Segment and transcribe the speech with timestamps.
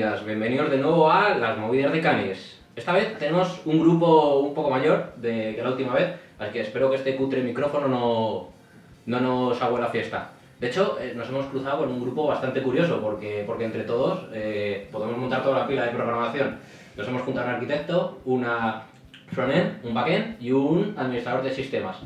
[0.00, 2.58] bienvenidos de nuevo a las movidas de Canis.
[2.74, 6.60] Esta vez tenemos un grupo un poco mayor de que la última vez, así que
[6.62, 8.48] espero que este cutre micrófono no,
[9.04, 10.30] no nos haga la fiesta.
[10.58, 14.26] De hecho, eh, nos hemos cruzado con un grupo bastante curioso porque, porque entre todos
[14.32, 16.56] eh, podemos montar toda la pila de programación.
[16.96, 18.84] Nos hemos juntado un arquitecto, una
[19.32, 21.98] frontend, un backend y un administrador de sistemas.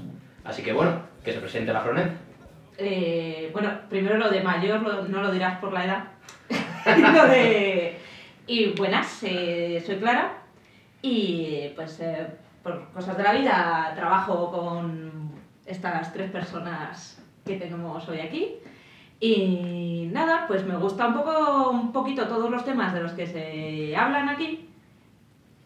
[0.43, 2.11] Así que bueno, que se presente la frontend.
[2.77, 6.05] Eh, bueno, primero lo de mayor lo- no lo dirás por la edad.
[6.97, 7.99] Y, lo de...
[8.47, 10.39] y buenas, eh, soy Clara
[11.03, 12.27] y pues eh,
[12.63, 15.31] por cosas de la vida trabajo con
[15.67, 18.55] estas tres personas que tenemos hoy aquí.
[19.21, 23.27] Y nada, pues me gusta un poco, un poquito todos los temas de los que
[23.27, 24.69] se hablan aquí,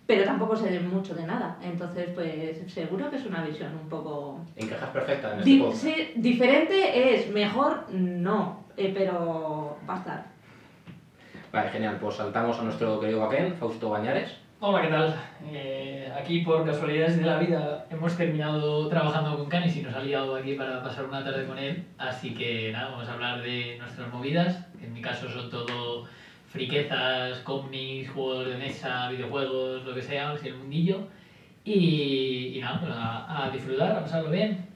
[0.07, 1.57] pero tampoco sé mucho de nada.
[1.63, 6.13] Entonces, pues seguro que es una visión un poco Encajas perfecta en este Di- sí,
[6.17, 10.27] diferente es, mejor no, eh, pero va a estar.
[11.53, 11.97] Vale, genial.
[12.01, 14.37] Pues saltamos a nuestro querido backend, Fausto Bañares.
[14.61, 15.15] Hola, ¿qué tal?
[15.53, 20.01] Eh, aquí por casualidades de la vida hemos terminado trabajando con Canis y nos ha
[20.01, 21.87] liado aquí para pasar una tarde con él.
[21.97, 26.07] Así que nada, vamos a hablar de nuestras movidas, que en mi caso son todo
[26.49, 31.07] friquezas, cómics, juegos de mesa, videojuegos, lo que sea, así el mundillo.
[31.65, 34.67] Y, y nada, pues a, a disfrutar, a pasarlo bien.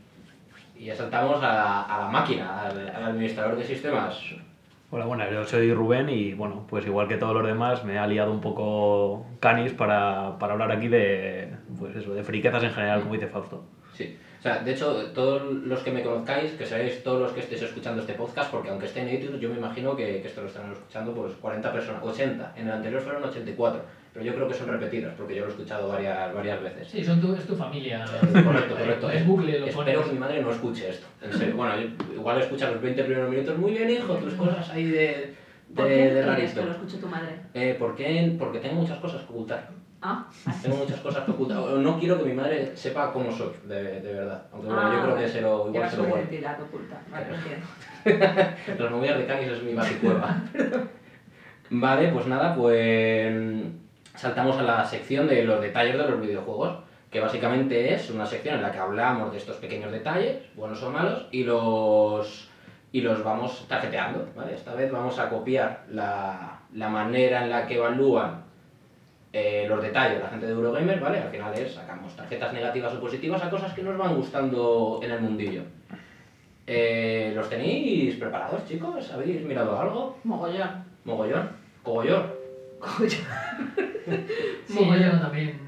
[0.79, 4.17] Y ya saltamos a la, a la máquina, al, al administrador de sistemas.
[4.95, 8.07] Hola, bueno, yo soy Rubén y bueno, pues igual que todos los demás me ha
[8.07, 11.49] liado un poco Canis para, para hablar aquí de,
[11.79, 13.65] pues eso, de friquezas en general, como dice Fausto.
[13.95, 14.19] Sí.
[14.39, 17.63] O sea, de hecho, todos los que me conozcáis, que seáis todos los que estéis
[17.63, 20.49] escuchando este podcast, porque aunque esté en iTunes, yo me imagino que, que esto lo
[20.49, 22.53] están escuchando pues 40 personas, 80.
[22.57, 23.81] En el anterior fueron 84,
[24.13, 26.89] pero yo creo que son repetidas, porque yo lo he escuchado varias, varias veces.
[26.89, 28.05] Sí, son tu, es tu familia.
[28.45, 29.11] Correcto, correcto.
[29.13, 30.07] Es bucle, lo Espero pones.
[30.07, 31.07] que mi madre no escuche esto.
[31.23, 31.57] En serio.
[31.57, 31.75] Bueno,
[32.15, 33.57] igual escucha los 20 primeros minutos.
[33.59, 35.35] Muy bien, hijo, tus cosas ahí de,
[35.75, 36.61] ¿Por de, qué de rarito.
[36.61, 37.37] que lo escuche tu madre?
[37.55, 38.37] Eh, ¿por qué?
[38.39, 39.71] Porque tengo muchas cosas que ocultar.
[40.05, 40.27] Ah,
[40.61, 41.59] Tengo muchas cosas que ocultar.
[41.59, 44.43] No quiero que mi madre sepa cómo soy, de, de verdad.
[44.53, 45.29] Aunque bueno, Ah, yo creo que vale.
[45.29, 46.19] se lo, igual se lo guardo.
[46.25, 47.01] identidad oculta.
[47.11, 47.67] Vale, entiendo.
[48.83, 50.43] Las movidas de Canis es mi baticueva.
[51.71, 53.33] vale, pues nada, pues
[54.23, 56.77] saltamos a la sección de los detalles de los videojuegos,
[57.11, 60.91] que básicamente es una sección en la que hablamos de estos pequeños detalles, buenos o
[60.93, 62.49] malos, y los,
[62.93, 64.55] y los vamos tarjeteando, ¿vale?
[64.55, 68.45] Esta vez vamos a copiar la, la manera en la que evalúan
[69.33, 71.19] eh, los detalles de la gente de Eurogamer, ¿vale?
[71.19, 75.11] Al final es, sacamos tarjetas negativas o positivas a cosas que nos van gustando en
[75.11, 75.63] el mundillo.
[76.69, 79.11] Eh, ¿Los tenéis preparados, chicos?
[79.11, 80.17] ¿Habéis mirado algo?
[80.23, 80.85] Mogollón.
[81.05, 81.51] ¿Mogollón?
[81.83, 82.23] ¿Cogollón?
[84.67, 85.61] Sí, yo también,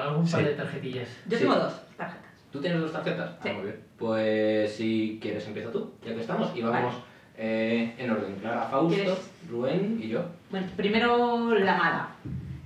[0.00, 1.08] algún par de tarjetillas.
[1.28, 1.44] Yo Sí.
[1.44, 2.30] tengo dos tarjetas.
[2.50, 3.30] ¿Tú tienes dos tarjetas?
[3.42, 3.48] Sí.
[3.48, 3.80] Ah, muy bien.
[3.98, 6.94] Pues si quieres empieza tú, ya que estamos, y vamos
[7.36, 8.36] eh, en orden.
[8.36, 9.30] Clara, Fausto, ¿Quieres?
[9.48, 10.24] Rubén y yo.
[10.50, 12.08] Bueno, primero la mala.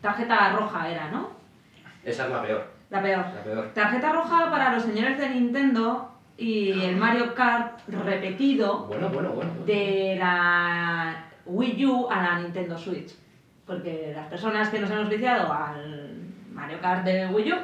[0.00, 1.30] Tarjeta roja era, ¿no?
[2.04, 3.24] Esa es la peor, La peor.
[3.34, 3.70] la peor.
[3.74, 9.50] Tarjeta roja para los señores de Nintendo y el Mario Kart repetido Bueno, bueno, bueno.
[9.66, 13.12] de la Wii U a la Nintendo Switch.
[13.66, 16.14] Porque las personas que nos hemos viciado al
[16.52, 17.56] Mario Kart de Wii U,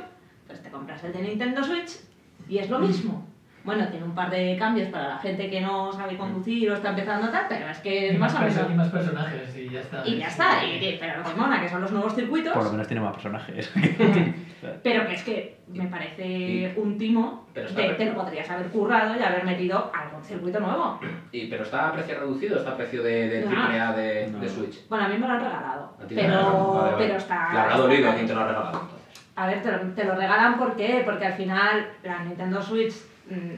[0.47, 2.01] pues te compras el de Nintendo Switch
[2.49, 3.32] y es lo mismo.
[3.65, 6.91] Bueno, tiene un par de cambios para la gente que no sabe conducir o está
[6.91, 8.77] empezando a tal, pero es que es Y más o perso- y menos.
[8.77, 10.03] más personajes y ya está.
[10.05, 12.73] Y ya está, y- pero lo que mola, que son los nuevos circuitos, Por lo
[12.73, 13.71] menos tiene más personajes.
[14.83, 19.15] pero que es que me parece un timo Pero de te lo podrías haber currado
[19.19, 20.99] y haber metido algún circuito nuevo.
[21.31, 23.51] Y, ¿Pero está a precio reducido está a precio de, de No.
[23.51, 24.39] triple A de, No.
[24.41, 24.89] de Switch?
[24.89, 26.35] Bueno, a mí me lo han regalado, pero,
[26.75, 26.95] Vale, vale.
[27.07, 27.53] pero está...
[27.53, 28.99] Le habrá dolido a quien te lo ha regalado entonces.
[29.37, 31.03] A ver, te lo, te lo regalan ¿por qué?
[31.05, 32.93] Porque al final la Nintendo Switch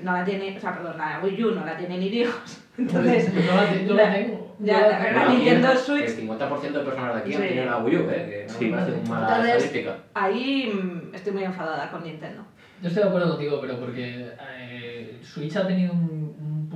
[0.03, 2.35] no la tiene, o sea, perdón, la Wii U no la tiene ni Dios.
[2.79, 4.56] Entonces, yo la, yo la tengo.
[4.61, 5.05] ya, la la tengo.
[5.21, 7.49] verdad, Nintendo Switch- El 50% de personas de aquí han Sí.
[7.49, 8.47] tenido la Wii U, ¿eh?
[8.47, 8.65] Que no Sí.
[8.67, 9.99] me parece una mala Entonces- estadística.
[10.15, 12.44] ahí mm, estoy muy enfadada con Nintendo.
[12.82, 14.29] Yo estoy de acuerdo contigo, pero porque
[14.59, 16.24] eh, Switch ha tenido un,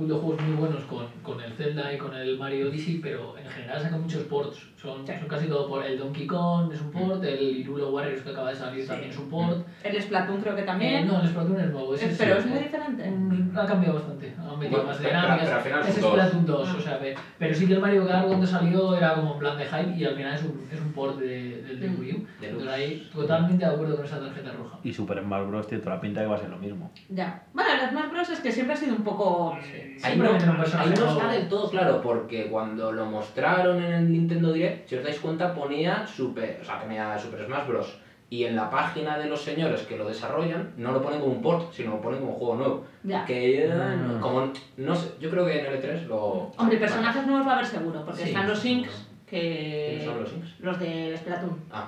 [0.07, 3.49] de juegos muy buenos con, con el Zelda y con el Mario Odyssey, pero en
[3.49, 4.57] general saca muchos ports.
[4.79, 5.11] Son, Sí.
[5.19, 8.49] son casi todo por el Donkey Kong es un port, el Irulo Warriors que acaba
[8.49, 8.87] de salir Sí.
[8.87, 9.67] también es un port.
[9.83, 11.93] El Splatoon creo que Eh, también, no, el Splatoon es nuevo.
[11.95, 12.15] ese eh, sí.
[12.19, 13.09] pero es muy diferente.
[13.11, 15.87] Mm, Ha cambiado bastante, ha metido Bueno, más pero- dinámicas.
[15.87, 15.95] es.
[15.95, 16.75] Splatoon 2, Ah.
[16.77, 19.57] o sea, ve- pero sí que el Mario Kart cuando salió era como en plan
[19.57, 21.99] de hype y al final es un, es un port de- del de Mm.
[21.99, 22.25] Wii U.
[22.39, 24.79] De Entonces ahí totalmente de acuerdo con esa tarjeta roja.
[24.83, 25.67] Y Super Smash Bros.
[25.67, 26.91] tiene toda la pinta que va a ser lo mismo.
[27.09, 27.43] Ya.
[27.53, 28.29] Bueno, el Smash Bros.
[28.29, 29.55] es que siempre ha sido un poco...
[29.55, 34.11] mm, Ahí no, ahí no está del todo claro, porque cuando lo mostraron en el
[34.11, 37.99] Nintendo Direct, si os dais cuenta, ponía Super, o sea, ponía Super Smash Bros.
[38.31, 41.41] Y en la página de los señores que lo desarrollan, no lo ponen como un
[41.41, 42.85] port, sino lo ponen como juego nuevo.
[43.03, 43.25] Ya.
[43.25, 44.19] Que, eh, Mm.
[44.19, 46.51] como, no sé, yo creo que en L3 lo...
[46.57, 48.29] Hombre, personajes nuevos va a haber seguro, porque Sí.
[48.29, 49.87] están los Inks, que...
[49.97, 50.59] ¿Quiénes son los Inks?
[50.59, 51.59] Los del Splatoon.
[51.71, 51.87] Ah,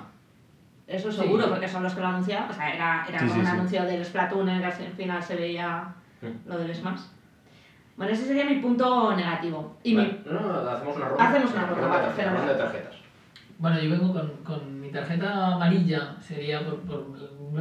[0.88, 1.18] Eso Sí.
[1.22, 2.50] seguro, porque son los que lo anunciaban.
[2.50, 3.52] O sea, era, era Sí, como sí, un sí.
[3.52, 6.48] anuncio del Splatoon en el que al final se veía Mm.
[6.48, 7.00] lo del Smash.
[8.02, 9.76] Bueno, ese sería mi punto negativo.
[9.84, 10.18] Y mi...
[10.26, 11.28] No, no, hacemos una ronda.
[11.28, 12.48] Hacemos una ronda, vale, de tarjetas, fenomenal.
[12.48, 12.94] ronda de tarjetas.
[13.58, 17.06] Bueno, yo vengo con, con mi tarjeta amarilla, sería por, por-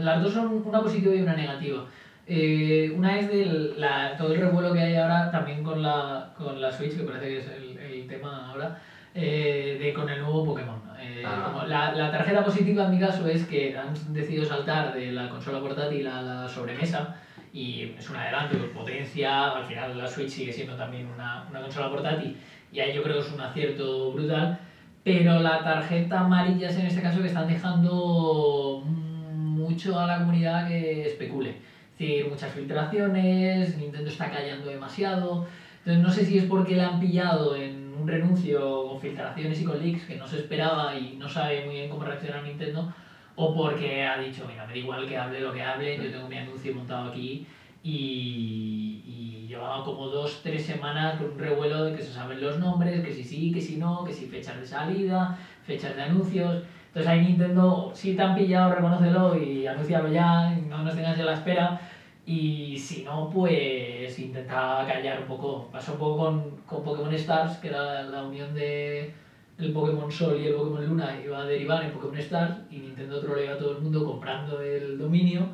[0.03, 1.85] Las dos son una positiva y una negativa.
[2.25, 6.59] Eh, una es del, la, todo el revuelo que hay ahora también con la, con
[6.59, 8.79] la Switch, que parece que es el, el tema ahora,
[9.13, 10.81] eh, de, con el nuevo Pokémon.
[10.99, 11.51] Eh, Ah.
[11.53, 15.29] como la, la tarjeta positiva en mi caso es que han decidido saltar de la
[15.29, 17.15] consola portátil a la sobremesa
[17.53, 21.89] y es un adelanto, potencia, al final la Switch sigue siendo también una, una consola
[21.89, 22.37] portátil
[22.71, 24.59] y ahí yo creo que es un acierto brutal,
[25.03, 30.67] pero la tarjeta amarilla es en este caso que están dejando mucho a la comunidad
[30.67, 31.49] que especule.
[31.49, 35.45] Es decir, muchas filtraciones, Nintendo está callando demasiado,
[35.79, 39.65] entonces no sé si es porque la han pillado en un renuncio con filtraciones y
[39.65, 42.93] con leaks que no se esperaba y no sabe muy bien cómo reaccionar Nintendo,
[43.35, 46.27] o porque ha dicho, mira, me da igual que hable lo que hable, yo tengo
[46.27, 47.47] mi anuncio montado aquí
[47.83, 52.59] y, y llevaba como dos, tres semanas con un revuelo de que se saben los
[52.59, 56.63] nombres, que si sí, que si no, que si fechas de salida, fechas de anuncios.
[56.87, 61.23] Entonces ahí Nintendo, si te han pillado, reconócelo y anúncialo ya, no nos tengas a
[61.23, 61.79] la espera.
[62.25, 65.69] Y si no, pues intenta callar un poco.
[65.71, 69.13] Pasó un poco con, con Pokémon Stars, que era la unión de
[69.61, 73.19] el Pokémon Sol y el Pokémon Luna iba a derivar en Pokémon Stars y Nintendo
[73.19, 75.47] trolea a todo el mundo comprando el dominio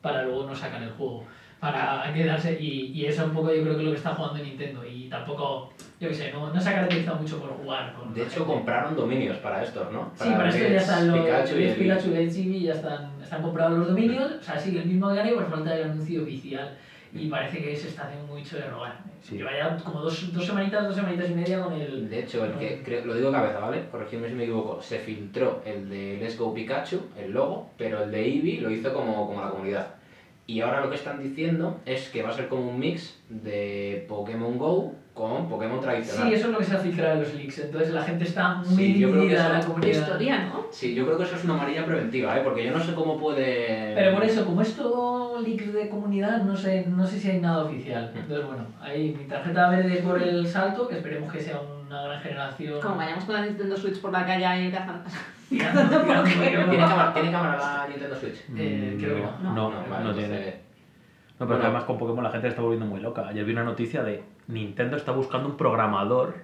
[0.00, 1.24] para luego no sacar el juego.
[1.58, 4.38] Para quedarse, y, y eso un poco yo creo que es lo que está jugando
[4.38, 4.84] Nintendo.
[4.84, 7.94] Y tampoco, yo qué sé, no, no se ha caracterizado mucho por jugar.
[7.94, 8.46] Con De hecho, gente.
[8.52, 10.10] compraron dominios para estos, ¿no?
[10.14, 13.10] Sí, para esto ya están los Pikachu y el- Pikachu y Let's Eevee, ya están,
[13.22, 16.74] están comprados los dominios, o sea, sigue el mismo horario por falta del anuncio oficial.
[17.18, 18.98] Y parece que se está haciendo mucho de rogar.
[19.22, 19.36] Sí.
[19.36, 22.08] Lleva ya como dos, dos semanitas, dos semanitas y media con el...
[22.08, 23.84] De hecho, el que, creo, lo digo de cabeza, ¿vale?
[23.90, 24.80] Corregidme si me equivoco.
[24.80, 28.92] Se filtró el de Let's Go Pikachu, el logo, pero el de Eevee lo hizo
[28.92, 29.94] como, como la comunidad.
[30.46, 34.04] Y ahora lo que están diciendo es que va a ser como un mix de
[34.08, 36.28] Pokémon Go con Pokémon tradicional.
[36.28, 38.54] Sí, eso es lo que se ha filtrado en los leaks, entonces la gente está
[38.56, 39.92] muy Sí, yo creo que la comunidad.
[40.00, 40.66] historia, ¿no?
[40.70, 42.42] Sí, yo creo que eso es una amarilla preventiva, ¿eh?
[42.44, 43.94] Porque yo no sé cómo puede...
[43.94, 47.40] Pero por eso, como es todo leaks de comunidad, no sé, no sé si hay
[47.40, 48.12] nada oficial.
[48.14, 52.20] Entonces, bueno, ahí mi tarjeta verde por el salto, que esperemos que sea una gran
[52.20, 52.80] generación.
[52.82, 55.08] Como vayamos con la Nintendo Switch por la calle y cazando.
[55.48, 58.36] ¿Tiene cámara, ¿Tiene cámara la Nintendo Switch?
[58.56, 59.30] Eh, creo que no.
[59.42, 60.66] No, No, no, vale, no entonces- tiene.
[61.38, 61.64] No, pero Bueno.
[61.64, 63.28] además con Pokémon la gente está volviendo muy loca.
[63.28, 66.34] Ayer vi una noticia de Nintendo está buscando un programador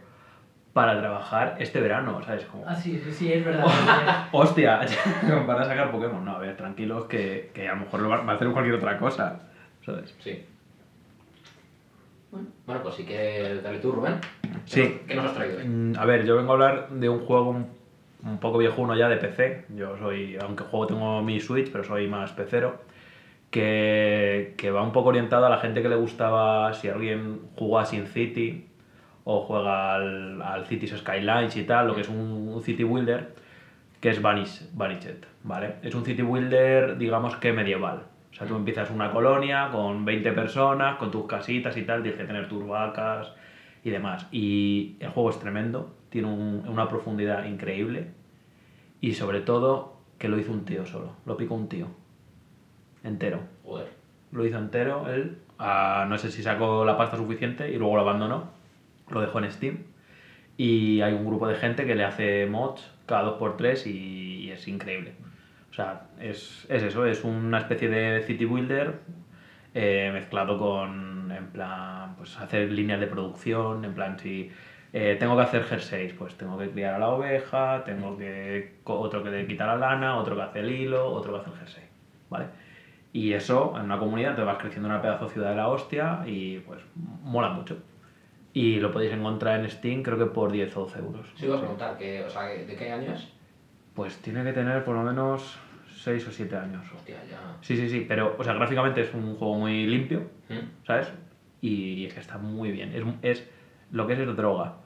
[0.72, 2.44] para trabajar este verano, ¿sabes?
[2.46, 3.66] Como, Ah, sí, sí, sí, es verdad.
[4.32, 4.80] hostia,
[5.46, 6.24] van a sacar Pokémon.
[6.24, 8.76] No, a ver, tranquilos que, que a lo mejor lo va va a hacer cualquier
[8.76, 9.40] otra cosa,
[9.84, 10.14] ¿sabes?
[10.20, 10.44] Sí.
[12.30, 12.48] Bueno.
[12.66, 14.14] Bueno, pues sí que dale tú, Rubén.
[14.42, 14.80] ¿Qué Sí.
[14.82, 15.64] nos- ¿Qué nos has traído hoy?
[15.66, 17.66] Mm, A ver, yo vengo a hablar de un juego un,
[18.24, 19.66] un poco viejuno ya de PC.
[19.76, 22.80] Yo soy, aunque juego tengo mi Switch, pero soy más pecero.
[23.52, 27.78] Que, que va un poco orientado a la gente que le gustaba, si alguien jugó
[27.78, 28.66] a Sin City
[29.24, 33.34] o juega al, al Cities Skylines y tal, lo que es un, City Builder,
[34.00, 34.68] que es Vanish,
[35.44, 35.76] ¿vale?
[35.82, 38.04] Es un City Builder, digamos que medieval.
[38.32, 42.20] O sea, tú empiezas una colonia con 20 personas, con tus casitas y tal, tienes
[42.20, 43.32] que tener tus vacas
[43.84, 44.26] y demás.
[44.32, 48.08] Y el juego es tremendo, tiene un- una profundidad increíble
[49.00, 51.88] y sobre todo que lo hizo un tío solo, lo picó un tío,
[53.04, 53.40] entero.
[53.64, 53.88] Joder.
[54.32, 58.02] Lo hizo entero él, ah, no sé si sacó la pasta suficiente y luego lo
[58.02, 58.50] abandonó,
[59.10, 59.78] lo dejó en Steam.
[60.56, 64.68] Y hay un grupo de gente que le hace mods cada 2x3 y, y es
[64.68, 65.12] increíble.
[65.70, 69.00] O sea, es, es eso, es una especie de city builder
[69.74, 74.50] eh, mezclado con, en plan, pues hacer líneas de producción, en plan, si
[74.92, 79.22] eh, tengo que hacer jerseys, pues tengo que criar a la oveja, tengo que, otro
[79.22, 81.84] que le quita la lana, otro que hace el hilo, otro que hace el jersey,
[82.28, 82.46] ¿vale?
[83.12, 86.58] Y eso, en una comunidad, te vas creciendo una pedazo ciudad de la hostia y
[86.60, 86.80] pues
[87.22, 87.76] mola mucho.
[88.54, 91.26] Y lo podéis encontrar en Steam, creo que por 10 o 12 euros.
[91.36, 93.28] Sí, iba a preguntar, que, o sea, ¿de qué año es?
[93.94, 95.58] Pues tiene que tener por lo menos
[95.94, 96.86] 6 o 7 años.
[96.94, 97.38] Hostia, ya.
[97.60, 100.86] Sí, sí, sí, pero, o sea, gráficamente es un juego muy limpio, ¿Mm?
[100.86, 101.12] ¿sabes?
[101.60, 102.92] Y es que está muy bien.
[102.94, 103.48] Es, es
[103.90, 104.76] lo que es es droga.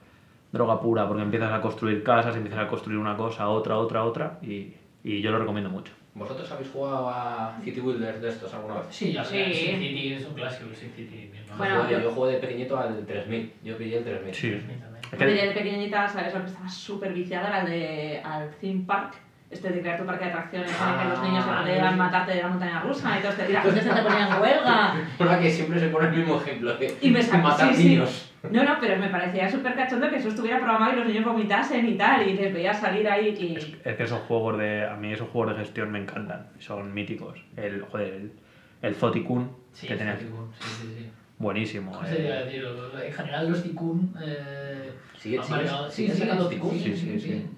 [0.52, 4.38] Droga pura, porque empiezas a construir casas, empiezas a construir una cosa, otra, otra, otra,
[4.42, 5.92] y, y yo lo recomiendo mucho.
[6.16, 8.84] ¿Vosotros habéis jugado a City Builders de estos alguna vez?
[8.90, 9.36] Sí, ya Sí.
[9.36, 11.30] sé, Sin City es un clásico, el Sin City.
[11.58, 13.52] Bueno, yo- yo jugué de pequeñito al 3000.
[13.62, 14.34] Yo pillé el 3000.
[14.34, 14.58] Sí.
[15.12, 16.34] Yo de pequeñita, ¿sabes?
[16.34, 19.14] Lo que estaba súper viciada era el de al theme park.
[19.48, 21.90] Este de crear tu parque de atracciones en el que los niños se Ah, podían
[21.92, 21.96] sí.
[21.98, 24.42] matarte de la montaña rusa y todo este y la gente se te ponía en
[24.42, 24.94] huelga.
[25.20, 28.02] Una que siempre se pone el mismo ejemplo de Y me sacó, matar sí, sí.
[28.50, 31.86] No, no, pero me parecía súper cachondo que eso estuviera programado y los niños vomitasen
[31.88, 33.56] y tal, y les veía salir ahí y...
[33.56, 34.84] Es, es que esos juegos de.
[34.84, 36.46] A mí esos juegos de gestión me encantan.
[36.58, 37.38] Son míticos.
[37.56, 38.32] El, joder, el,
[38.82, 39.94] el Zoticun, Sí, que.
[39.96, 41.06] Ticun, sí, sí, sí.
[41.38, 41.92] Buenísimo.
[41.92, 42.44] ¿Cómo se iba a eh.
[42.44, 42.64] decir?
[43.04, 44.14] En general los Ticun...
[44.24, 45.40] Eh, Sigue-
[45.90, 47.50] sigue- sacando Ticun, sí, sí, siguen.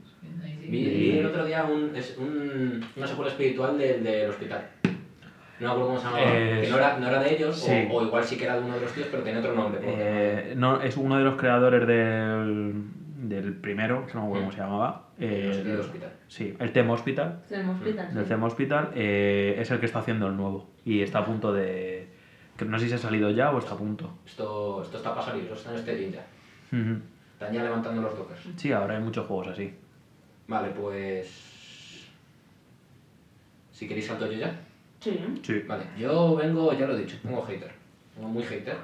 [0.69, 4.67] Vi, vi el otro día un, es un, una secuela espiritual del, del hospital.
[5.61, 6.25] No me acuerdo cómo se llamaba.
[6.37, 7.89] Eh, que no era, no era de ellos, sí.
[7.91, 9.81] o, o igual sí que era de uno de los tíos, pero tenía otro nombre.
[9.85, 12.75] Eh, no, es uno de los creadores del,
[13.29, 15.09] del primero, que no me acuerdo cómo se llamaba.
[15.19, 16.13] eh, del hospital.
[16.29, 17.43] sí, el Tem Hospital.
[17.51, 20.71] Del Tem Hospital eh, es el que está haciendo el nuevo.
[20.85, 22.09] Y está a punto de.
[22.57, 24.13] que No sé si se ha salido ya o está a punto.
[24.27, 26.25] Esto, esto está para salir, esto está en este ya.
[27.33, 28.49] Están ya levantando los dockers.
[28.57, 29.75] Sí, ahora hay muchos juegos así.
[30.47, 32.07] Vale, pues.
[33.73, 34.55] Si queréis salto yo ya.
[35.01, 35.19] Sí.
[35.43, 35.61] Sí.
[35.67, 37.71] Vale, yo vengo, ya lo he dicho, tengo hater.
[38.15, 38.77] Tengo muy hater.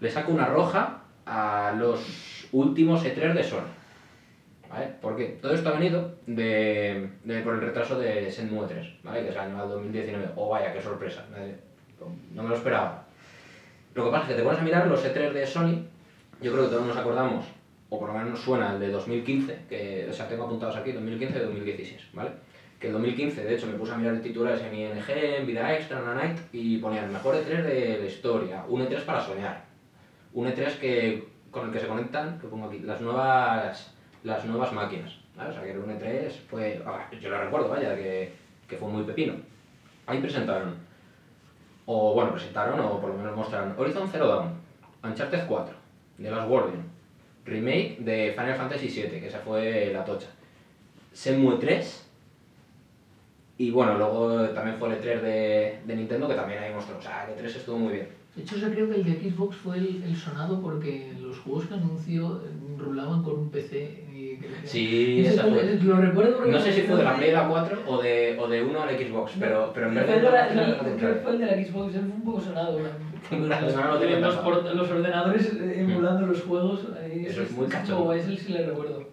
[0.00, 3.66] Le saco una roja a los últimos E3 de Sony.
[4.68, 4.88] ¿Vale?
[5.02, 9.22] Porque todo esto ha venido de, de- por el retraso de Shenmue 3, ¿vale?
[9.22, 10.30] Que es el año 2019.
[10.36, 11.24] Oh, vaya, qué sorpresa.
[12.34, 13.04] No me lo esperaba.
[13.94, 15.82] Lo que pasa es que te pones a mirar los E3 de Sony,
[16.40, 17.44] yo creo que todos nos acordamos,
[17.88, 20.92] o por lo menos nos suena el de 2015, que, o sea, tengo apuntados aquí,
[20.92, 22.30] 2015 y 2016, ¿vale?
[22.80, 25.98] Que el 2015, de hecho, me puse a mirar titulares en ING, en Vida Extra,
[25.98, 29.64] en Night, y ponían el mejor E3 de la historia, un E3 para soñar,
[30.32, 33.92] un E3 que, con el que se conectan, que pongo aquí, las nuevas,
[34.24, 35.50] las nuevas máquinas, ¿vale?
[35.50, 38.32] O sea, que era un E3, fue, ah, yo lo recuerdo, vaya, que,
[38.66, 39.34] que fue muy pepino.
[40.06, 40.74] Ahí presentaron,
[41.84, 44.54] o bueno, presentaron, o por lo menos mostraron Horizon Zero Dawn,
[45.04, 45.74] Uncharted 4,
[46.16, 46.84] The Last Guardian,
[47.44, 50.28] remake de Final Fantasy VII, que esa fue la tocha,
[51.12, 52.09] Shenmue 3,
[53.60, 57.02] y bueno, luego también fue el E3 de, de Nintendo, que también ahí mostró, o
[57.02, 58.08] sea, el E3 estuvo muy bien.
[58.34, 61.66] De hecho, yo creo que el de Xbox fue el, el sonado porque los juegos
[61.66, 62.48] que anunció eh,
[62.78, 64.06] rulaban con un PC.
[64.14, 65.78] Y que- Sí, esa fue-.
[65.82, 66.46] Lo recuerdo.
[66.46, 69.32] No sé si fue de la Play 4 o de, o de uno al Xbox,
[69.38, 70.22] pero, pero en el
[70.56, 72.78] no, creo que fue el de la Xbox, él fue un poco sonado.
[73.30, 76.86] Los, ordenadores eh, emulando los juegos.
[77.12, 78.04] Eso es muy cachondo.
[78.04, 79.04] juego, ese sí le recuerdo.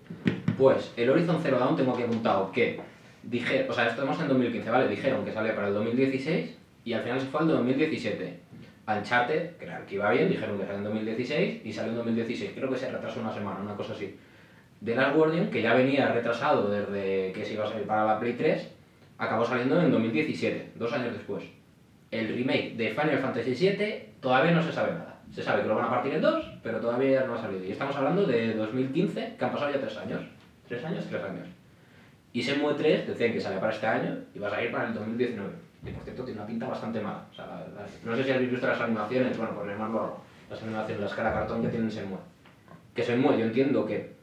[0.58, 2.80] Pues el Horizon Zero Dawn tengo aquí apuntado que
[3.28, 4.88] dije, o sea, estamos en 2015, ¿vale?
[4.88, 8.40] Dijeron que sale para el 2016 y al final se fue al 2017.
[8.88, 12.52] Uncharted, que que iba bien, dijeron que sale en 2016 y salió en 2016.
[12.56, 14.16] Creo que se retrasó una semana, una cosa así.
[14.84, 18.20] The Last Guardian, que ya venía retrasado desde que se iba a salir para la
[18.20, 18.72] Play 3,
[19.18, 21.44] acabó saliendo en 2017, dos años después.
[22.12, 25.20] El remake de Final Fantasy VII todavía no se sabe nada.
[25.34, 27.66] Se sabe que lo van a partir en dos, pero todavía no ha salido.
[27.66, 30.22] Y estamos hablando de 2015, que han pasado ya tres años.
[30.70, 31.06] ¿Tres años?
[31.10, 31.48] Tres años.
[32.38, 34.94] Y Shenmue 3 decían que sale para este año y va a salir para el
[34.94, 35.50] 2019.
[35.84, 37.26] Y por cierto, tiene una pinta bastante mala.
[37.32, 40.18] O sea, la- la- no sé si habéis visto las animaciones, bueno, por llamarlo
[40.48, 42.20] las animaciones, las cara cartón que tienen Shenmue.
[42.94, 44.14] Que Shenmue yo entiendo que,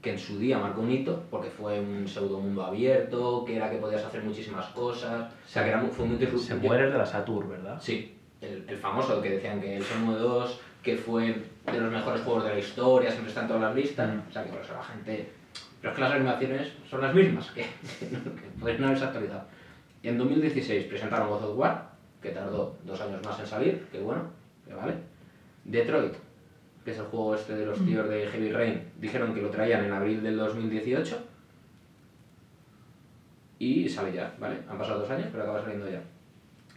[0.00, 3.68] que en su día marcó un hito, porque fue un pseudo mundo abierto, que era
[3.68, 6.60] que podías hacer muchísimas cosas, o sea, que era muy, fue muy Se disruptivo.
[6.68, 7.78] muere de la Saturn, ¿verdad?
[7.80, 11.34] Sí, el, el famoso que decían que el Shenmue 2, que fue
[11.66, 14.20] de los mejores juegos de la historia, siempre está en todas las listas, Mm.
[14.28, 15.32] o sea que por eso la gente...
[15.80, 17.64] Pero es que las animaciones son las mismas, que,
[18.78, 19.44] no haberse actualizado.
[20.02, 24.00] Y en 2016 presentaron God of War, que tardó dos años más en salir, que
[24.00, 24.24] bueno,
[24.66, 24.94] que vale.
[25.64, 26.14] Detroit,
[26.84, 29.84] que es el juego este de los tíos de Heavy Rain, dijeron que lo traían
[29.84, 31.18] en abril del 2018.
[33.58, 34.58] Y sale ya, ¿vale?
[34.68, 36.02] Han pasado dos años, pero acaba saliendo ya.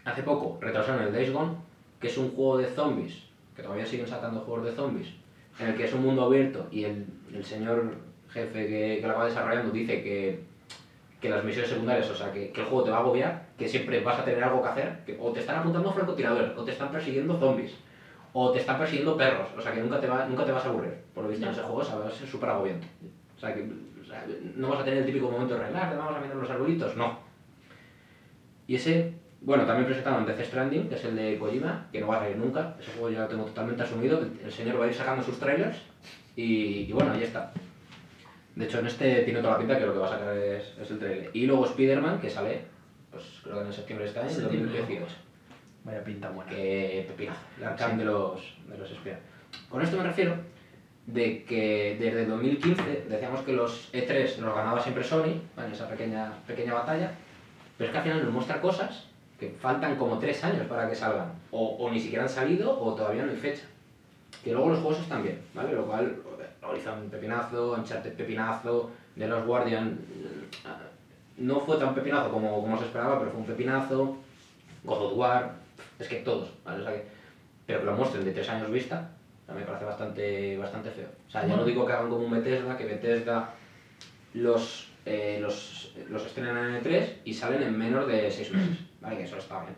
[0.06, 1.56] Hace poco retrasaron el Days Gone,
[2.00, 3.24] que es un juego de zombies,
[3.56, 5.08] que todavía siguen sacando juegos de zombies,
[5.60, 7.96] en el que es un mundo abierto y el, el señor
[8.34, 10.40] jefe que, que lo va desarrollando dice que,
[11.22, 13.68] que las misiones secundarias, o sea, que, que el juego te va a agobiar, que
[13.68, 16.72] siempre vas a tener algo que hacer, que o te están apuntando francotiradores, o te
[16.72, 17.74] están persiguiendo zombies,
[18.34, 20.70] o te están persiguiendo perros, o sea, que nunca te, va, nunca te vas a
[20.70, 20.96] aburrir.
[21.14, 22.88] Por lo visto en ese juego o va a ser súper agobiante.
[23.38, 24.26] O sea, que o sea,
[24.56, 27.20] no vas a tener el típico momento de relax, vamos a mirar los arbolitos, no.
[28.68, 32.18] Y ese, bueno, también presentaron Death Stranding, que es el de Kojima, que no va
[32.18, 32.76] a salir nunca.
[32.80, 34.20] Ese juego ya lo tengo totalmente asumido.
[34.20, 35.78] El, el señor va a ir sacando sus trailers
[36.36, 37.52] y, y bueno, ahí está.
[38.56, 40.74] De hecho, en este tiene toda la pinta que lo que va a sacar es,
[40.80, 41.30] es el trailer.
[41.34, 42.62] Y luego Spider-Man, que sale,
[43.12, 44.80] pues creo que en septiembre año, en Septiembre.
[44.80, 45.16] 2018.
[45.84, 46.52] Vaya pinta buena.
[46.52, 47.98] Que pepinazo, arcán Sí.
[47.98, 49.20] de los, de los espías.
[49.70, 50.36] Con esto me refiero
[51.08, 56.32] de que desde 2015 decíamos que los E3 los ganaba siempre Sony, en esa pequeña,
[56.48, 57.12] pequeña batalla,
[57.78, 59.08] pero es que al final nos muestra cosas
[59.40, 62.94] que faltan como tres años para que salgan, o, o ni siquiera han salido o
[62.96, 63.64] todavía no hay fecha.
[64.44, 65.74] Que luego los juegos están bien, ¿vale?
[65.74, 66.16] Lo cual,
[66.66, 70.58] Horizon pepinazo, Uncharted pepinazo, The Lost Guardian eh,
[71.38, 74.18] no fue tan pepinazo como, como se esperaba, pero fue un pepinazo,
[74.84, 75.54] God of War,
[76.00, 76.82] es que todos, ¿vale?
[76.82, 77.06] O sea que,
[77.66, 79.10] pero que lo muestren de tres años vista,
[79.44, 81.08] O sea, me parece bastante, bastante feo.
[81.28, 83.50] O sea, ya no digo que hagan como un Bethesda, que Bethesda
[84.34, 88.78] los, eh, los, los estrenan en E3 y salen en menos de 6 meses.
[89.02, 89.76] Vale, que eso está bien.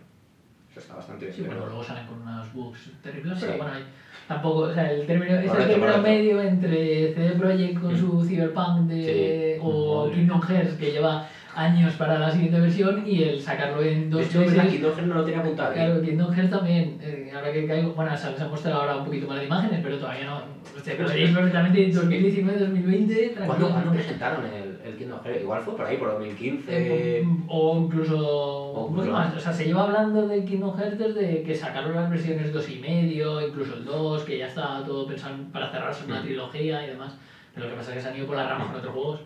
[0.72, 1.36] Eso está bastante bien.
[1.38, 3.46] Sí, pero- bueno, luego salen con unos bugs terribles, Sí.
[3.46, 3.86] pero bueno, hay-
[4.28, 8.88] tampoco, o sea, el término, es el término medio entre CD Projekt con su Cyberpunk
[8.88, 10.10] de, o.
[10.12, 14.26] Kingdom Hearts que lleva años para la siguiente versión y el sacarlo en De dos
[14.26, 14.62] hecho, meses.
[14.68, 15.74] Kingdom Hearts no lo tenía apuntado.
[15.74, 19.06] Claro, Kingdom Hearts también, eh, ahora que caigo, bueno, se les ha mostrado ahora un
[19.06, 20.40] poquito más de imágenes, pero todavía no,
[20.84, 25.42] se Pero es- perfectamente 2019, 2020, ¿Cuándo, ¿Cuándo presentaron el, el Kingdom Hearts?
[25.42, 27.18] Igual fue por ahí, por 2015.
[27.18, 29.28] Eh, o incluso O incluso más.
[29.30, 29.38] más.
[29.38, 32.80] O sea, se lleva hablando de Kingdom Hearts desde que sacaron las versiones 2 y
[32.80, 36.24] medio, incluso el 2, que ya está todo pensado para cerrarse una Mm.
[36.24, 37.18] trilogía y demás.
[37.54, 39.20] Pero lo que pasa es que se han ido por las ramas con otros juegos.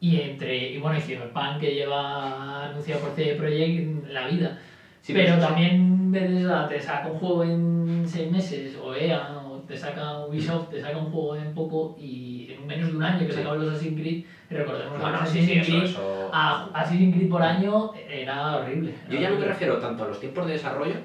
[0.00, 4.58] Y entre y bueno, y Cyberpunk que lleva anunciado por CD Projekt la vida.
[5.00, 5.40] Sí, pero sí.
[5.40, 10.70] también Bethesda te saca un juego en 6 meses, o EA, o te saca Ubisoft,
[10.70, 13.38] te saca un juego en poco y en menos de un año que Sí.
[13.38, 16.30] sacaban los Assassin's Creed, recordemos que Bueno, los sí, sí, Assassin's eso, Creed eso.
[16.32, 18.90] a Assassin's Creed por año era horrible.
[18.90, 19.46] era Yo ya no me horrible.
[19.46, 20.96] refiero tanto a los tiempos de desarrollo,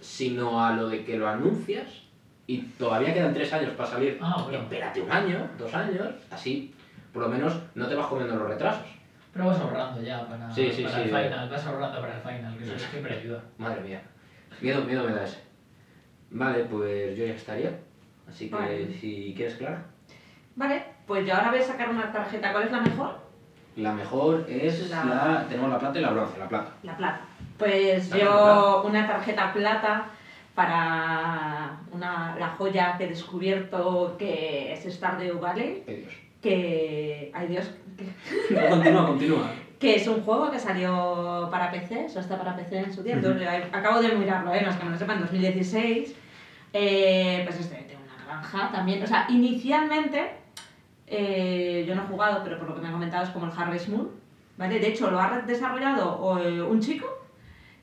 [0.00, 2.02] sino a lo de que lo anuncias
[2.46, 4.16] y todavía quedan tres años para salir.
[4.20, 4.58] Ah, bueno.
[4.60, 6.72] Espérate un año, dos años, así
[7.18, 8.86] por lo menos no te vas comiendo los retrasos.
[9.32, 12.20] Pero vas ahorrando ya para, Sí, sí, para sí, el final, vas ahorrando para el
[12.20, 13.42] final, que eso siempre ayuda.
[13.58, 14.02] Madre mía.
[14.60, 15.42] Miedo, miedo me da ese.
[16.30, 17.72] Vale, pues yo ya estaría.
[18.28, 18.94] Así que Vale.
[19.00, 19.82] si quieres, Clara.
[20.54, 22.52] Vale, pues yo ahora voy a sacar una tarjeta.
[22.52, 23.18] ¿Cuál es la mejor?
[23.76, 25.46] La mejor es La- la...
[25.48, 26.70] Tenemos la plata y la bronce, la plata.
[26.84, 27.20] La plata.
[27.58, 30.06] Pues yo una tarjeta plata
[30.54, 36.12] para una, la joya que he descubierto que es Stardew Valley, Ay, Dios.
[36.40, 39.50] Que, ay Dios, que, No, continúa, continúa.
[39.78, 43.14] que es un juego que salió para PC, eso está para PC en su día,
[43.14, 44.62] entonces yo acabo de mirarlo, ¿eh?
[44.62, 46.14] no es que me lo sepan, en 2016,
[46.72, 50.30] eh, pues es de, de una granja también, o sea, inicialmente
[51.06, 53.52] eh, yo no he jugado, pero por lo que me han comentado es como el
[53.56, 54.10] Harvest Moon,
[54.56, 54.78] ¿vale?
[54.78, 57.06] De hecho lo ha desarrollado eh, un chico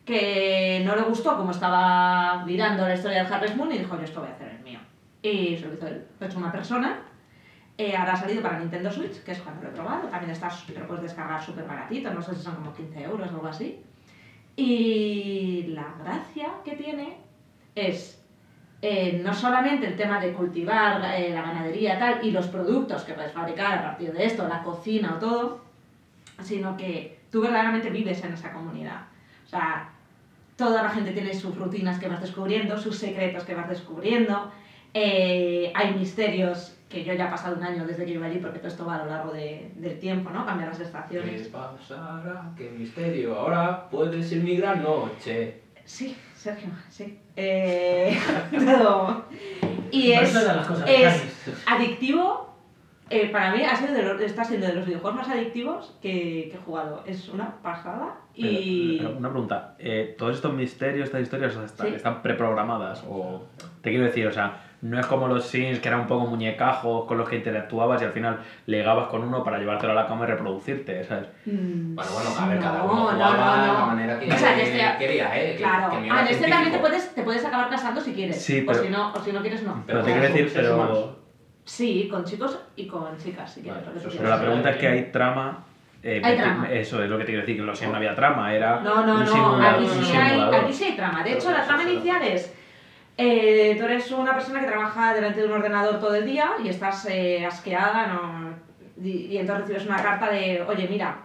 [0.06, 4.04] que no le gustó como estaba mirando la historia del Harvest Moon y dijo, yo
[4.04, 4.80] esto voy a hacer el mío.
[5.24, 7.00] Y se lo hizo él, lo hecho una persona.
[7.78, 10.08] Eh, ahora ha salido para Nintendo Switch, que es cuando lo he probado.
[10.08, 13.36] También está, lo puedes descargar súper baratito, no sé si son como 15 euros o
[13.36, 13.82] algo así.
[14.56, 17.18] Y la gracia que tiene
[17.76, 18.26] es
[18.82, 23.14] eh, no solamente el tema de cultivar eh, la ganadería tal y los productos que
[23.14, 25.62] puedes fabricar a partir de esto, la cocina o todo,
[26.42, 29.08] sino que tú verdaderamente vives en esa comunidad.
[29.46, 29.90] O sea,
[30.56, 34.52] toda la gente tiene sus rutinas que vas descubriendo, sus secretos que vas descubriendo,
[34.94, 38.60] eh, hay misterios que yo ya he pasado un año desde que iba allí, porque
[38.60, 40.46] todo esto va a lo largo de- del tiempo, ¿no?
[40.46, 41.48] Cambiar las ¿Qué estaciones.
[41.50, 42.52] pasará?
[42.58, 43.36] ¿Qué misterio?
[43.38, 45.62] Ahora puede ser mi gran noche.
[45.84, 47.20] Sí, Sergio, sí.
[47.36, 48.18] Eh,
[48.52, 49.26] todo.
[49.92, 52.46] Y es, las cosas es adictivo.
[53.10, 56.48] eh, para mí ha sido de los- está siendo de los videojuegos más adictivos que,
[56.50, 57.04] que he jugado.
[57.06, 58.16] Es una pasada.
[58.34, 58.98] Y.
[58.98, 61.94] Pero, pero una pregunta, eh, ¿todos estos misterios, estas historias o sea, están, Sí.
[61.96, 63.04] están preprogramadas?
[63.08, 63.44] O
[63.82, 67.06] te quiero decir, o sea, no es como los Sims que eran un poco muñecajos
[67.06, 70.26] con los que interactuabas y al final legabas con uno para llevártelo a la cama
[70.26, 71.28] y reproducirte, ¿sabes?
[71.46, 73.74] Mm, Bueno, bueno, a ver, cada no, uno no, jugaba no, de no.
[73.80, 75.52] la manera que O sea, que este- quería, ¿eh?
[75.54, 75.90] Que- Claro.
[75.92, 78.40] que mi Ah, en este también te puedes, te puedes acabar casando si quieres.
[78.42, 79.84] Sí, o, pero- si no, o si no quieres, no.
[79.88, 81.26] Pero te con quiero decir, pero,
[81.64, 83.82] Sí, con chicos y con chicas, si quieres.
[83.84, 85.64] Vale, lo que tú eso es- pero la pregunta es que hay trama.
[86.04, 86.70] eh, Hay trama.
[86.72, 88.80] Eso es lo que te quiero decir, que en los Sims no había trama, era
[88.82, 89.80] No, no, un no, simulador.
[89.84, 91.24] aquí sí, hay, aquí sí hay trama.
[91.24, 92.54] De hecho, Pero la trama inicial es,
[93.18, 96.70] eh, tú eres una persona que trabaja delante de un ordenador todo el día y
[96.70, 98.56] estás eh, asqueada, ¿no?
[99.02, 101.20] y, entonces recibes una carta de, oye, mira,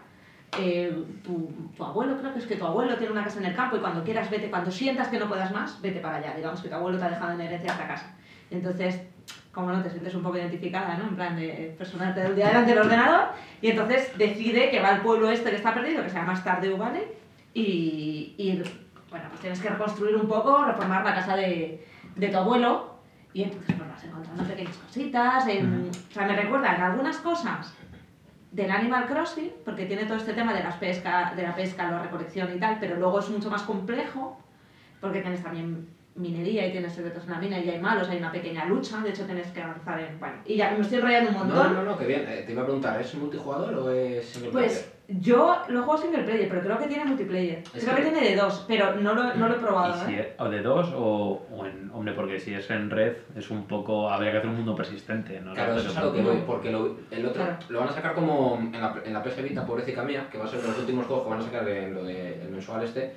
[0.58, 3.54] eh, tu, tu abuelo, creo que es que tu abuelo tiene una casa en el
[3.54, 6.34] campo y cuando quieras vete, cuando sientas que no puedas más, vete para allá.
[6.34, 8.14] Digamos que tu abuelo te ha dejado en herencia esta casa.
[8.50, 9.00] Entonces,
[9.52, 11.08] como no, te sientes un poco identificada, ¿no?
[11.08, 13.28] En plan de personarte del día delante del ordenador
[13.60, 16.76] y entonces decide que va al pueblo este que está perdido, que se llama Stardew
[16.76, 17.02] Valley,
[17.52, 18.62] y, y,
[19.10, 21.84] bueno, pues tienes que reconstruir un poco, reformar la casa de,
[22.16, 22.94] de tu abuelo
[23.32, 27.74] y entonces pues vas encontrando pequeñas cositas, en- o sea, me recuerda en algunas cosas
[28.52, 32.02] del Animal Crossing, porque tiene todo este tema de, las pesca, de la pesca, la
[32.02, 34.40] recolección y tal, pero luego es mucho más complejo,
[35.00, 38.32] porque tienes también minería y tienes secretos en la mina y hay malos, hay una
[38.32, 40.18] pequeña lucha, de hecho tienes que avanzar en...
[40.18, 41.74] Bueno, y ya me estoy enrollando un No, montón.
[41.74, 42.24] no, no, que bien.
[42.28, 44.68] Eh, te iba a preguntar, ¿es multijugador o es single player?
[44.70, 47.62] Pues yo lo juego single player, pero creo que tiene multiplayer.
[47.74, 49.94] Es creo que- que tiene de dos, pero no lo, no lo he probado.
[50.04, 50.20] Y si ¿eh?
[50.34, 51.90] es- o de dos o, o en.
[51.92, 54.08] Hombre, porque si es en red es un poco.
[54.10, 55.52] Habría que hacer un mundo persistente, ¿no?
[55.54, 56.28] Claro, eso es a lo que No.
[56.30, 57.56] voy, porque lo, el otro Claro.
[57.68, 60.44] lo van a sacar como en la, en la PS Vita, pobrecita mía, que va
[60.44, 63.12] a ser de los últimos juegos que van a sacar en lo del mensual este.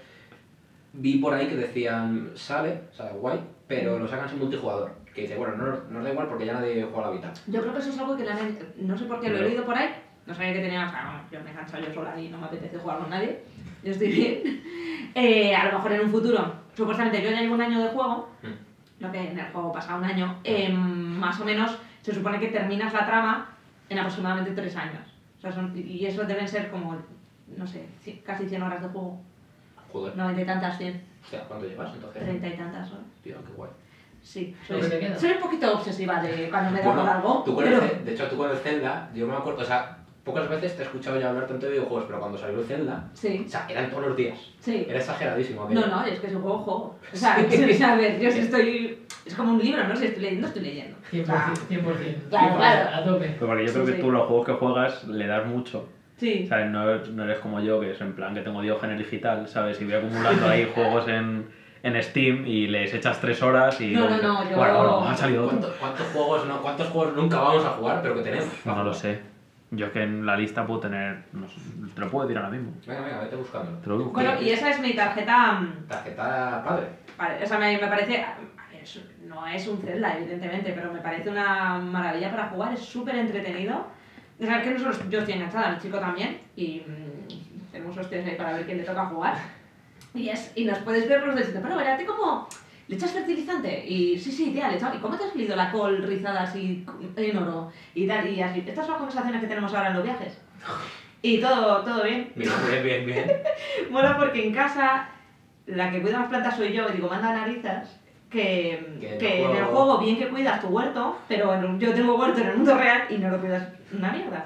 [0.94, 4.92] Vi por ahí que decían, sale, o sea, guay, pero lo sacan sin multijugador.
[5.14, 7.34] que dice, bueno, no, nos- nos da igual porque ya nadie juega a la Vita.
[7.46, 8.58] Yo creo que eso es algo que han...
[8.78, 9.90] No sé por qué lo he leído por ahí.
[10.26, 10.88] No sabía que tenía...
[10.88, 13.42] O sea, yo me he enganchado yo sola y no me apetece jugar con nadie.
[13.84, 14.64] Yo estoy bien.
[15.16, 18.30] Eh, a lo mejor en un futuro, supuestamente yo ya llevo un año de juego,
[18.42, 19.04] Mm.
[19.04, 22.48] lo que en el juego pasa un año, eh, más o menos se supone que
[22.48, 23.50] terminas la trama
[23.90, 25.04] en aproximadamente tres años.
[25.38, 26.98] O sea, son- y eso deben ser como,
[27.56, 27.86] no sé,
[28.26, 29.22] casi 100 horas de juego.
[29.94, 30.18] Joder.
[30.18, 31.02] Noventa y tantas, 100.
[31.24, 32.22] Hostia, ¿cuánto llevas entonces?
[32.24, 33.04] Treinta y tantas horas.
[33.24, 33.70] Tío, qué guay.
[34.22, 37.44] Sí, soy, soy un poquito obsesiva de cuando me da Bueno, por algo.
[37.46, 39.98] tú con pero- el, de hecho, tú con el Zelda, yo me acuerdo, o sea,
[40.24, 43.10] pocas veces te he escuchado ya hablar tanto de videojuegos, pero cuando salió el Zelda,
[43.14, 44.38] Sí, o sea, eran todos los días.
[44.62, 44.86] sí.
[44.88, 45.64] Era exageradísimo.
[45.64, 45.82] aquello.
[45.82, 46.96] No, no, es que es un juego, juego.
[47.14, 49.00] O sea, o sea, a ver, yo sí estoy...
[49.26, 49.96] Es como un libro, ¿no?
[49.96, 50.98] Si estoy leyendo, estoy leyendo.
[51.12, 51.26] 100%.
[51.26, 52.30] 100%.
[52.30, 52.90] Claro, claro.
[52.96, 53.28] A tope.
[53.38, 54.02] Pero porque yo Sí, creo que sí.
[54.02, 55.88] tú los juegos que juegas le das mucho.
[56.24, 56.48] Sí.
[56.48, 56.70] ¿Sabes?
[56.72, 59.82] No, eres- no eres como yo, que es en plan que tengo Diógenes digital, ¿sabes?
[59.82, 61.46] Y voy acumulando ahí juegos en,
[61.84, 63.92] en Steam y les echas tres horas y...
[63.92, 65.58] No, no, no, yo- Bueno, bueno, ha salido otro.
[65.60, 68.48] ¿Cuánto- ¿Cuántos juegos, no, ¿Cuántos juegos nunca vamos a jugar, pero que tenemos?
[68.66, 69.20] No lo sé.
[69.72, 71.24] Yo es que en la lista puedo tener...
[71.34, 71.56] no sé,
[71.94, 72.72] te lo puedo decir ahora mismo.
[72.88, 73.78] Venga, venga, vete buscándolo.
[73.80, 74.12] Te lo digo.
[74.12, 75.54] Bueno, y esa es mi tarjeta...
[75.60, 76.88] mm, Tarjeta padre.
[77.18, 78.24] Vale, o sea, me, me parece...
[79.28, 83.88] no es un Zelda, evidentemente, pero me parece una maravilla para jugar, es súper entretenido.
[84.44, 87.98] O sea, es que no solo yo estoy enganchada, el chico también, y mm, hacemos
[87.98, 89.38] hostias ahí para ver quién le toca jugar.
[90.14, 92.48] Y, es, y nos puedes ver los diciendo, pero verá, cómo
[92.90, 93.86] le echas fertilizante?
[93.88, 96.44] Y sí, sí, tía, le he echado- ¿Y cómo te has salido la col rizada
[96.44, 97.72] así en oro?
[97.96, 98.60] Y tal, y así.
[98.60, 100.38] Estas son las conversaciones que tenemos ahora en los viajes.
[101.22, 102.34] Y todo, todo bien.
[102.36, 103.32] Bien, bien, bien, bien.
[103.90, 105.08] Mola porque en casa
[105.68, 107.98] la que cuida las plantas soy yo y digo, manda narizas.
[108.34, 111.63] Que, Que en que el en el juego- bien que cuidas tu huerto, pero en
[111.65, 114.46] un- yo tengo huerto en el mundo real y no lo cuidas una mierda.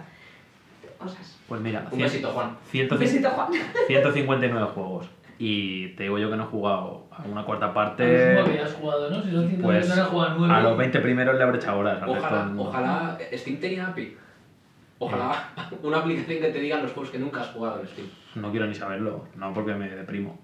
[1.00, 1.40] Cosas.
[1.48, 2.50] Pues mira, Un cien- besito, Juan.
[2.50, 3.48] Un 150 besito, Juan.
[3.88, 5.10] 159 juegos.
[5.40, 8.32] Y te digo yo que no he jugado a una cuarta A los parte.
[8.34, 9.22] nueve has jugado, ¿no?
[9.24, 10.54] Si son 100 Pues no jugado a nueve.
[10.54, 12.02] a los 20 primeros le habré echado horas.
[12.06, 12.62] Ojalá, no.
[12.64, 14.18] ojalá Steam tenía API.
[15.00, 15.50] Ojalá
[15.84, 18.08] una aplicación que te diga los juegos que nunca has jugado en Steam.
[18.36, 20.40] No quiero ni saberlo, no porque me deprimo.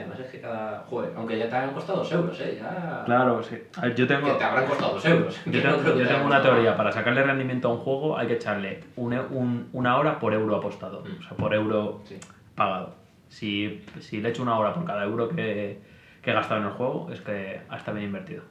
[0.00, 0.78] Además es que cada.
[0.88, 2.58] Joder, aunque ya te hayan costado dos euros, ¿eh?
[2.60, 3.02] Ya.
[3.04, 3.56] Claro, sí.
[3.76, 5.40] A ver, yo tengo, Que te habrán costado dos euros.
[5.46, 6.76] yo tengo, no yo una teoría.
[6.76, 10.32] Para sacarle rendimiento a un juego hay que echarle un e- un- una hora por
[10.34, 11.02] euro apostado.
[11.02, 11.18] Mm.
[11.20, 12.18] O sea, por euro Sí.
[12.54, 12.94] pagado.
[13.28, 15.78] Si, si le echo una hora por cada euro que,
[16.22, 18.42] que he gastado en el juego, es que ha estado bien invertido.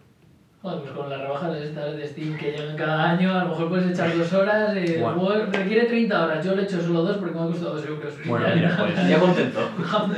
[0.63, 3.67] Joder, pues con las rebajas estas de Steam que llegan cada año, a lo mejor
[3.67, 4.73] puedes echar dos horas.
[4.77, 5.45] eh, Bueno.
[5.51, 8.13] requiere 30 horas, yo le echo solo dos porque me ha costado dos euros.
[8.25, 9.59] Bueno, Ya, mira, pues- Ya contento.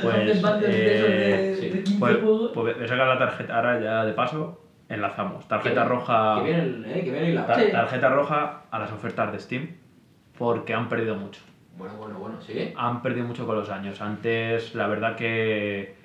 [0.03, 0.71] Pues, de
[1.51, 1.69] eh, sí.
[1.69, 2.51] de 15 Pues, juegos.
[2.53, 5.47] pues voy a sacar la tarjeta, ahora ya de paso, enlazamos.
[5.47, 6.35] Tarjeta Que- roja.
[6.37, 7.71] Que viene el, eh, que viene el Ta- Sí.
[7.71, 9.67] Tarjeta roja a las ofertas de Steam
[10.37, 11.41] porque han perdido mucho.
[11.75, 12.71] Bueno, bueno, bueno, ¿sí?
[12.77, 13.99] Han perdido mucho con los años.
[13.99, 15.95] Antes, la verdad que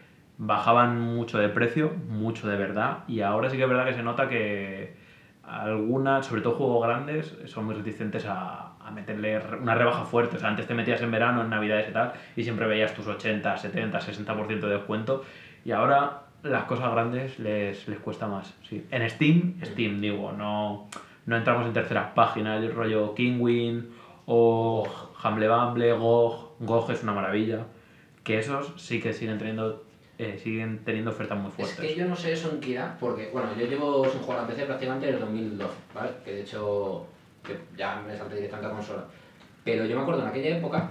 [0.41, 4.03] bajaban mucho de precio, mucho de verdad, y ahora sí que es verdad que se
[4.03, 4.97] nota que
[5.43, 10.37] algunas, sobre todo juegos grandes, son muy reticentes a, a meterle una rebaja fuerte.
[10.37, 13.07] O sea, antes te metías en verano, en navidades y tal, y siempre veías tus
[13.07, 15.25] 80, 70, 60% de descuento,
[15.65, 18.55] y ahora las cosas grandes les, les cuesta más.
[18.67, 18.87] Sí.
[18.91, 20.89] En Steam, Steam digo, no,
[21.27, 23.91] no entramos en terceras páginas, el rollo Kingwin
[24.25, 24.89] o
[25.23, 27.67] Humble Bumble, GOG, GOG es una maravilla,
[28.25, 29.85] que esos sí que siguen teniendo,
[30.23, 31.79] eh, siguen teniendo ofertas muy Es fuertes.
[31.81, 34.47] que yo no sé eso en qué irá, porque, bueno, yo llevo sin jugar a
[34.47, 36.11] PC prácticamente desde 2012, ¿vale?
[36.25, 37.07] Que de hecho,
[37.43, 39.05] que ya me salté directamente a consola.
[39.65, 40.91] Pero yo me acuerdo en aquella época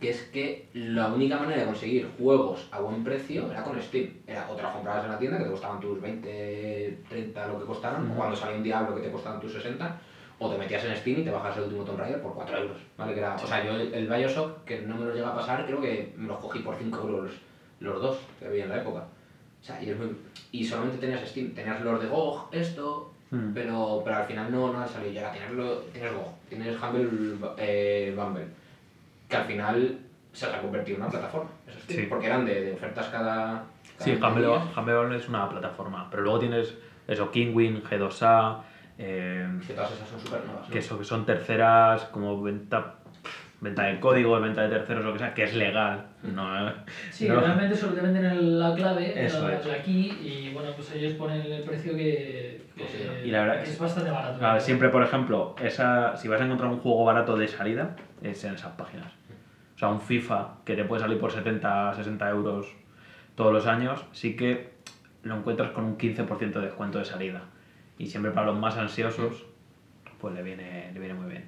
[0.00, 4.10] que es que la única manera de conseguir juegos a buen precio era con Steam.
[4.26, 8.10] Era otra comprabas en la tienda que te costaban tus 20, 30 lo que costaron,
[8.10, 10.00] o cuando salía un Diablo que te costaban tus 60,
[10.38, 12.76] o te metías en Steam y te bajas el último Tomb Raider por 4 euros,
[12.98, 13.14] ¿vale?
[13.14, 15.64] Que era, o sea, yo el, el Bioshock, que no me lo llega a pasar,
[15.66, 17.30] creo que me los cogí por 5 euros
[17.80, 19.00] los, dos que había en la época.
[19.60, 20.16] O sea, y, es muy-
[20.52, 23.52] y solamente tenías Steam, tenías los de GOG, esto, Mm.
[23.54, 25.12] pero, pero al final no, no han salido.
[25.12, 28.46] Y ahora tienes, lo, tienes GOG, tienes Humble eh, Bumble,
[29.28, 29.98] que al final
[30.32, 32.06] se ha convertido en una plataforma, eso Steam, Sí.
[32.08, 33.64] porque eran de, de ofertas cada...
[33.98, 34.76] Sí, cada Humble, mes.
[34.76, 36.74] Humble Bundle es una plataforma, pero luego tienes
[37.08, 38.60] eso, Kingwin, G2A,
[38.98, 40.66] eh, Que todas esas son súper nuevas.
[40.68, 40.72] ¿no?
[40.72, 42.96] que, eso, que son terceras, como venta,
[43.64, 46.04] venta de código, venta de terceros, lo que sea, que es legal.
[46.22, 46.72] No, eh,
[47.10, 47.40] Sí, no.
[47.40, 49.66] realmente solo te venden la clave, Eso la, es.
[49.66, 53.26] la key, y bueno, pues ellos ponen el precio que, que- Pues sí, ¿no?
[53.26, 54.38] Y la verdad que es- es bastante barato.
[54.38, 58.44] Claro, siempre, por ejemplo, esa, si vas a encontrar un juego barato de salida, es
[58.44, 59.10] en esas páginas.
[59.74, 62.66] O sea, un FIFA que te puede salir por 70, 60 euros
[63.34, 64.74] todos los años, sí que
[65.22, 67.42] lo encuentras con un 15% de descuento de salida.
[67.98, 69.46] Y siempre para los más ansiosos,
[70.20, 71.44] pues le viene, le viene muy bien.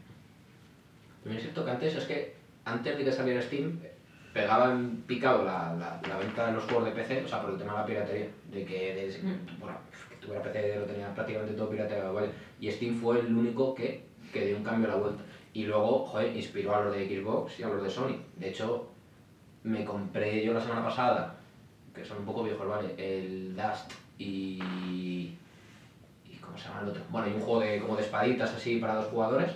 [1.27, 2.35] También es cierto que antes es que,
[2.65, 3.81] antes de que saliera Steam,
[4.33, 7.51] pegaba en picado la, la, la venta de los juegos de PC, o sea, por
[7.51, 9.59] el tema de la piratería, de que, de- Mm.
[9.61, 9.77] bueno,
[10.09, 12.29] que tuviera PC lo tenía prácticamente todo pirateado, ¿vale?
[12.61, 15.23] Y Steam fue el único que, que dio un cambio a la vuelta.
[15.53, 18.21] Y luego, joder, inspiró a los de Xbox y a los de Sony.
[18.37, 18.89] De hecho,
[19.65, 21.35] me compré yo la semana pasada,
[21.93, 22.95] que son un poco viejos, ¿vale?
[22.99, 25.33] El Dust y...
[26.25, 27.03] ¿Y cómo se llama el otro?
[27.11, 29.51] Bueno, y un juego de, como de espaditas así para dos jugadores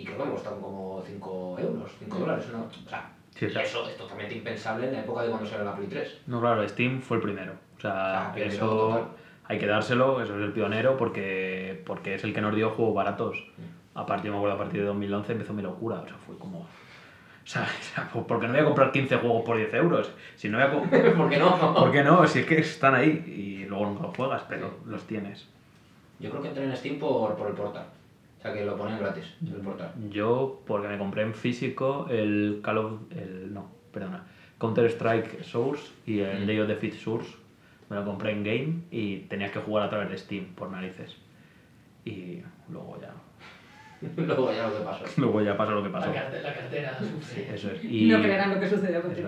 [0.00, 2.60] y creo que me costaron como 5 euros, 5 dólares, ¿no?
[2.60, 5.88] O sea, Sí, eso es totalmente impensable en la época de cuando salió la Play
[5.88, 6.22] 3.
[6.26, 7.52] No, claro, Steam fue el primero.
[7.76, 9.08] O sea, eso total.
[9.44, 12.94] hay que dárselo, eso es el pionero porque, porque es el que nos dio juegos
[12.94, 13.42] baratos.
[13.94, 16.00] A partir, me acuerdo, a partir de 2011 empezó mi locura.
[16.00, 16.60] O sea, fue como...
[16.60, 16.66] O
[17.44, 20.12] sea, o sea, ¿por qué no voy a comprar 15 juegos por 10 euros?
[20.34, 20.70] Si no voy a
[21.16, 21.74] ¿Por qué no?
[21.74, 22.26] ¿Por qué no?
[22.26, 25.48] Si es que están ahí y luego nunca los juegas, pero los tienes.
[26.18, 27.86] Yo creo que entré en Steam por, por el portal.
[28.40, 29.92] O sea, que lo ponían gratis, el portal.
[30.10, 32.92] Yo, porque me compré en físico el Call of...
[33.10, 34.24] El, no, perdona.
[34.58, 36.46] Counter-Strike Source y el Mm.
[36.46, 37.28] Day of Defeat Source.
[37.90, 41.16] Me lo compré en game y tenías que jugar a través de Steam, por narices.
[42.06, 43.12] Y luego ya...
[44.16, 45.04] Luego ya lo que pasó.
[45.20, 46.06] Luego ya pasó lo que pasó.
[46.08, 47.54] La, carte- la cartera sufre.
[47.54, 47.84] Eso es.
[47.84, 48.08] Y...
[48.08, 49.18] No creerán lo que sucedió es.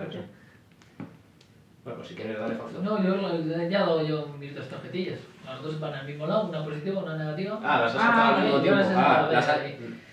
[1.85, 2.81] Bueno, pues si quieres darle Fausto.
[2.81, 5.19] No, yo ya he dado yo mis dos tarjetillas.
[5.45, 7.59] Las dos van al mismo lado, una positiva, una negativa.
[7.63, 8.79] Ah, las has Ah, sacado al mismo tiempo.
[8.81, 9.57] las Ah, las ha-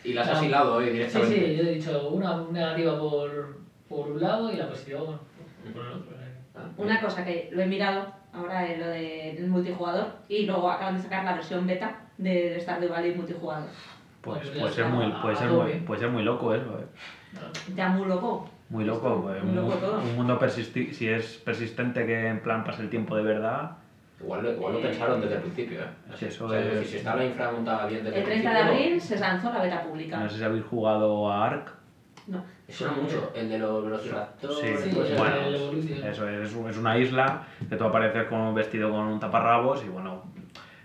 [0.04, 0.46] y las has Ah.
[0.46, 1.36] hilado hoy Sí, directamente.
[1.36, 5.92] sí, yo he dicho una negativa por, por un lado y la positiva por el
[5.92, 6.10] otro.
[6.78, 11.04] Una cosa que lo he mirado ahora en lo del multijugador y luego acaban de
[11.04, 13.70] sacar la versión beta del Stardew Valley multijugador.
[14.22, 16.86] Pues, Pues puede, ser muy, puede, a ser muy, puede ser muy loco eso, eh.
[17.76, 18.50] Ya muy loco.
[18.70, 19.22] Muy loco.
[19.24, 20.00] pues, Muy un, loco todo.
[20.00, 23.72] un mundo persisti si es persistente que en plan pase el tiempo de verdad.
[24.22, 25.88] Igual, lo- igual lo pensaron desde el principio, ¿eh?
[26.18, 28.56] Sí, eso o sea, es- si está la infra montada bien desde El 30 de
[28.56, 30.18] principio, abril se lanzó la beta pública.
[30.20, 31.72] No sé si habéis jugado a Ark.
[32.28, 32.44] No.
[32.68, 34.60] Me suena mucho, el de los velociraptors.
[34.60, 36.04] Sí, Sí, bueno, el.
[36.04, 40.19] Eso es, es una isla que tú apareces con, vestido con un taparrabos y bueno,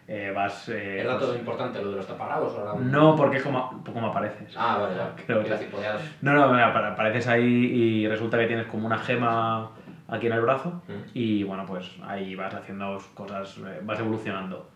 [0.07, 0.69] eh, vas...
[0.69, 4.09] eh, ¿Es dato pues- importante lo de los era un- no, porque es como, como
[4.09, 4.55] apareces.
[4.57, 5.11] Ah, vale, vale.
[5.27, 6.01] Creo Quiero que- decir, podías...
[6.23, 9.71] No, no, mira, apareces ahí y resulta que tienes como una gema
[10.09, 10.93] aquí en el brazo Mm.
[11.15, 14.69] y bueno, pues ahí vas haciendo cosas, eh, vas evolucionando.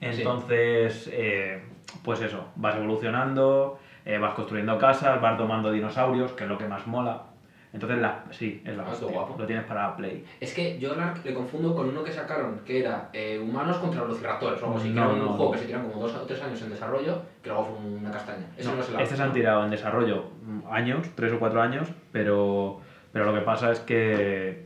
[0.00, 1.62] Entonces, eh,
[2.02, 3.78] pues eso, vas evolucionando,
[4.20, 7.22] vas construyendo casas, vas tomando dinosaurios, que es lo que más mola.
[7.74, 9.08] Entonces, la, sí, es la Ah, hostia.
[9.08, 9.34] guapo.
[9.36, 10.24] Lo tienes para Play.
[10.40, 14.02] Es que yo Ark le confundo con uno que sacaron, que era eh, humanos contra
[14.02, 15.50] velociraptors o algo así, que No, era un no, juego no.
[15.50, 18.46] que se tiran como dos o tres años en desarrollo, que luego fue una castaña.
[18.56, 19.02] Ese no, es el Ark.
[19.02, 22.80] este se han tirado en desarrollo mm, años, tres o cuatro años, pero,
[23.12, 24.62] pero lo que pasa es que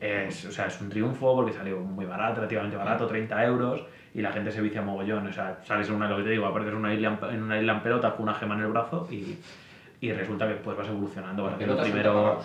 [0.00, 4.20] es, o sea, es un triunfo porque salió muy barato, relativamente barato, 30 euros, y
[4.20, 5.26] la gente se vicia mogollón.
[5.28, 7.58] O sea, sales en una, lo que te digo, apareces en una isla, en una
[7.60, 9.38] isla en pelota con una gema en el brazo y,
[10.00, 12.40] y resulta que pues vas evolucionando, vas haciendo primero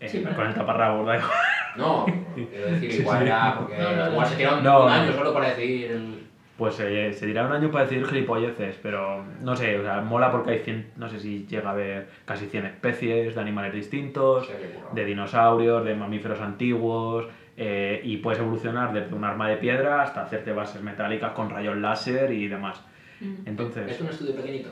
[0.00, 1.20] eh, Sí, con el da igual.
[1.76, 4.92] No, quiero decir, igual era porque No, no, igual se tiraron No, un no.
[4.92, 6.24] año solo para decir el...
[6.56, 10.30] Pues eh, se dirá un año para decir gilipolleces, pero no sé, o sea, mola
[10.30, 14.48] porque hay 100, no sé si llega a haber casi 100 especies de animales distintos,
[14.92, 17.26] de dinosaurios, de mamíferos antiguos,
[17.56, 21.76] eh, y puedes evolucionar desde un arma de piedra hasta hacerte bases metálicas con rayos
[21.76, 22.80] láser y demás.
[23.20, 23.46] Mm.
[23.46, 24.70] Entonces, ¿Es un estudio pequeñito?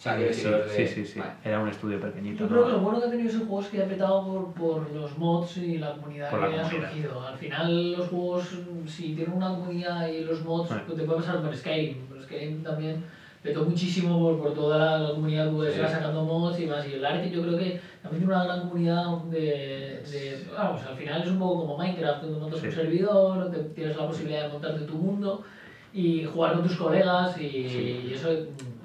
[0.00, 1.32] O sea, sí, sí, sí, sí, Vale.
[1.44, 2.44] era un estudio pequeñito.
[2.44, 2.66] Yo creo ¿no?
[2.68, 5.18] que lo bueno que ha tenido ese juego es que ha petado por, por los
[5.18, 6.88] mods y la comunidad Por la que ha comunidad.
[6.90, 7.20] surgido.
[7.28, 8.44] Al final los juegos,
[8.86, 10.74] si tienen una comunidad y los mods, Sí.
[10.86, 11.98] pues te puede pasar con Skyrim.
[12.08, 13.04] Pero Skyrim también
[13.42, 15.80] petó muchísimo por, por toda la, la comunidad que pues, Sí.
[15.82, 16.88] va sacando mods y más.
[16.88, 19.40] Y el Ark yo creo que también tiene una gran comunidad de...
[20.10, 22.66] de vamos, al final es un poco como Minecraft, donde montas Sí.
[22.68, 25.42] un servidor, te- tienes la posibilidad de montarte tu mundo
[25.92, 28.06] y jugar con tus colegas y, Sí.
[28.08, 28.30] y eso...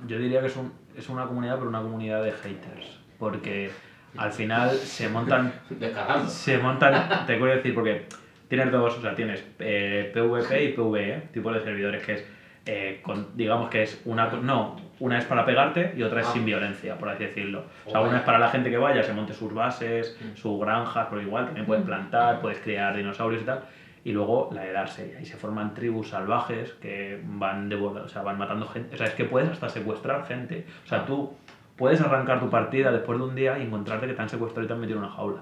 [0.07, 3.69] Yo diría que es, un, es una comunidad, pero una comunidad de haters, porque
[4.17, 6.29] al final se montan Descargando.
[6.29, 8.05] se montan, te quiero decir, porque
[8.47, 12.25] tienes dos, o sea, tienes eh, PvP y PvE, tipo de servidores que es,
[12.67, 16.31] eh, con- digamos que es una, no, una es para pegarte y otra es Ah.
[16.33, 17.65] sin violencia, por así decirlo.
[17.85, 18.09] O sea, Joder.
[18.09, 20.35] una es para la gente que vaya, se monte sus bases, Mm.
[20.37, 23.61] sus granjas, pero igual también puedes plantar, puedes criar dinosaurios y tal.
[24.05, 28.21] Y luego la de darse, y ahí se forman tribus salvajes que van o sea,
[28.21, 28.93] van matando gente.
[28.93, 30.67] O sea, es que puedes hasta secuestrar gente.
[30.85, 31.33] O sea, tú
[31.75, 34.67] puedes arrancar tu partida después de un día y encontrarte que te han secuestrado y
[34.67, 35.41] te han metido en una jaula.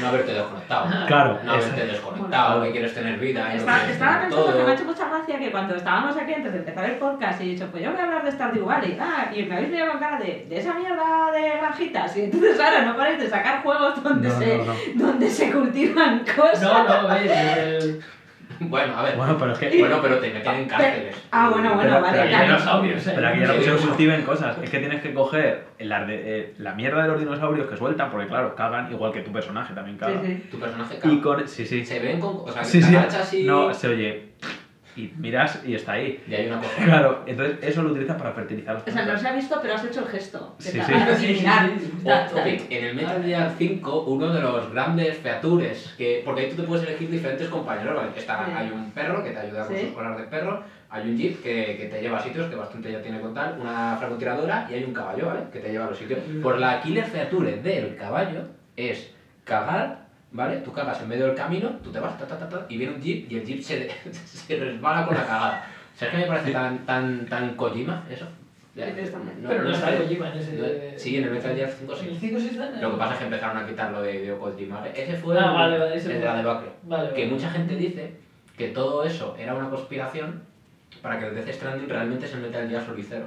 [0.00, 1.06] No haberte desconectado.
[1.06, 3.48] Claro, No haberte desconectado, que quieres tener vida.
[3.48, 3.78] no Estaba,
[4.20, 6.96] pensando que me ha hecho mucha gracia que cuando estábamos aquí antes de empezar el
[6.96, 9.54] podcast y he dicho, pues yo voy a hablar de Stardew Valley, ah, y me
[9.56, 13.18] habéis mirado con cara de, de esa mierda de granjitas, y entonces ahora no paráis
[13.20, 14.74] de sacar juegos donde, No, se, no, no.
[15.06, 16.60] donde se cultivan cosas.
[16.62, 18.00] No, no, ves, el-
[18.60, 19.16] Bueno, a ver.
[19.16, 19.78] Bueno, pero es que.
[19.78, 21.16] Bueno, pero te meten en cárceles.
[21.32, 22.18] Ah, bueno, bueno, Pero- vale.
[22.18, 22.44] pero claro.
[22.46, 23.12] dinosaurios, ¿eh?
[23.14, 24.56] Pero aquí ya no Sí, se cultiven cosas.
[24.62, 28.10] Es que tienes que coger la, de- eh, la mierda de los dinosaurios que sueltan,
[28.10, 30.20] porque claro, cagan igual que tu personaje también Sí, caga.
[30.22, 30.48] sí.
[30.50, 31.22] Tu personaje Y caga.
[31.22, 31.48] con.
[31.48, 31.84] Sí, sí.
[31.86, 32.36] Se ven con.
[32.40, 32.94] O sea, Sí, sí.
[33.32, 33.42] y.
[33.44, 34.30] No, se oye.
[34.96, 36.22] Y miras y está ahí.
[36.26, 36.84] Y hay una cosa.
[36.84, 39.74] Claro, entonces eso lo utilizas para fertilizar las O sea, no se ha visto, pero
[39.74, 40.54] has hecho el gesto.
[40.58, 40.80] Sí, sí.
[41.16, 41.44] Sí, sí,
[42.34, 46.56] topic, En el Metal Gear 5, uno de los grandes features, que, porque ahí tú
[46.56, 48.10] te puedes elegir diferentes compañeros, ¿vale?
[48.16, 48.52] Está, Sí.
[48.56, 49.82] hay un perro que te ayuda con Sí.
[49.86, 52.90] sus cosas de perro, hay un jeep que, que te lleva a sitios, que bastante
[52.90, 55.40] ya tiene con tal, una francotiradora y hay un caballo, ¿vale?
[55.52, 56.18] Que te lleva a los sitios.
[56.42, 58.42] Pues la killer feature del caballo
[58.76, 59.12] es
[59.44, 60.58] cagar, ¿vale?
[60.58, 62.94] Tú cagas en medio del camino, tú te vas, ta, ta, ta, ta, y viene
[62.94, 65.66] un jeep y el jeep se, se resbala con la cagada.
[65.94, 68.26] ¿Sabes qué me parece tan, tan, tan Kojima eso?
[68.74, 69.32] Ya, Interesante.
[69.46, 69.98] Pero no está sé.
[69.98, 70.52] Kojima en ese...
[70.56, 72.08] No, Sí, en el Metal Gear 5 sí.
[72.08, 72.70] ¿El 5 sí está?
[72.80, 74.86] Lo que pasa es que empezaron a quitarlo de Hideo Kojima.
[74.94, 76.68] Ese fue Ah, el, vale, vale, ese el de la debacle.
[76.84, 78.14] Vale, Que mucha gente dice
[78.56, 80.42] que todo eso era una conspiración
[81.02, 83.26] para que el Death Stranding realmente es el Metal Gear Solid Zero.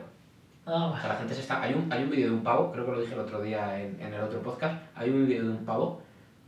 [0.66, 1.62] Ah, O sea, la gente se está...
[1.62, 3.82] Hay un, hay un vídeo de un pavo, creo que lo dije el otro día
[3.82, 6.02] en, en el otro podcast, hay un vídeo de un pavo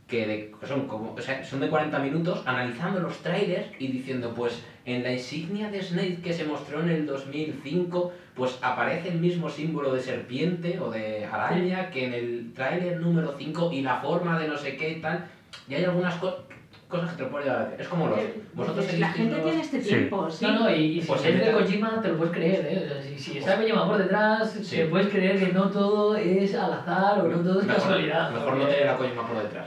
[0.06, 1.14] que, de- son como...
[1.14, 5.68] O sea, son de 40 minutos analizando los trailers y diciendo, pues, en la insignia
[5.70, 10.78] de Snake que se mostró en el 2005, pues aparece el mismo símbolo de serpiente
[10.80, 14.76] o de araña que en el trailer número 5 y la forma de no sé
[14.76, 15.26] qué y tal.
[15.68, 16.46] Y hay algunas co-
[16.88, 17.80] cosas que te lo puedo llevar a decir.
[17.80, 18.18] Es como los...
[18.54, 20.44] Vosotros Pues la gente los- tiene este tiempo, sí.
[20.44, 22.84] No, no, y, y si Pues es en de Kojima te lo puedes creer, ¿eh?
[22.86, 24.76] O sea, si, si está Kojima por detrás, Sí.
[24.76, 28.30] te puedes creer que no todo es al azar o no todo es Mejor- casualidad.
[28.30, 29.66] Mejor no tener a Kojima por detrás.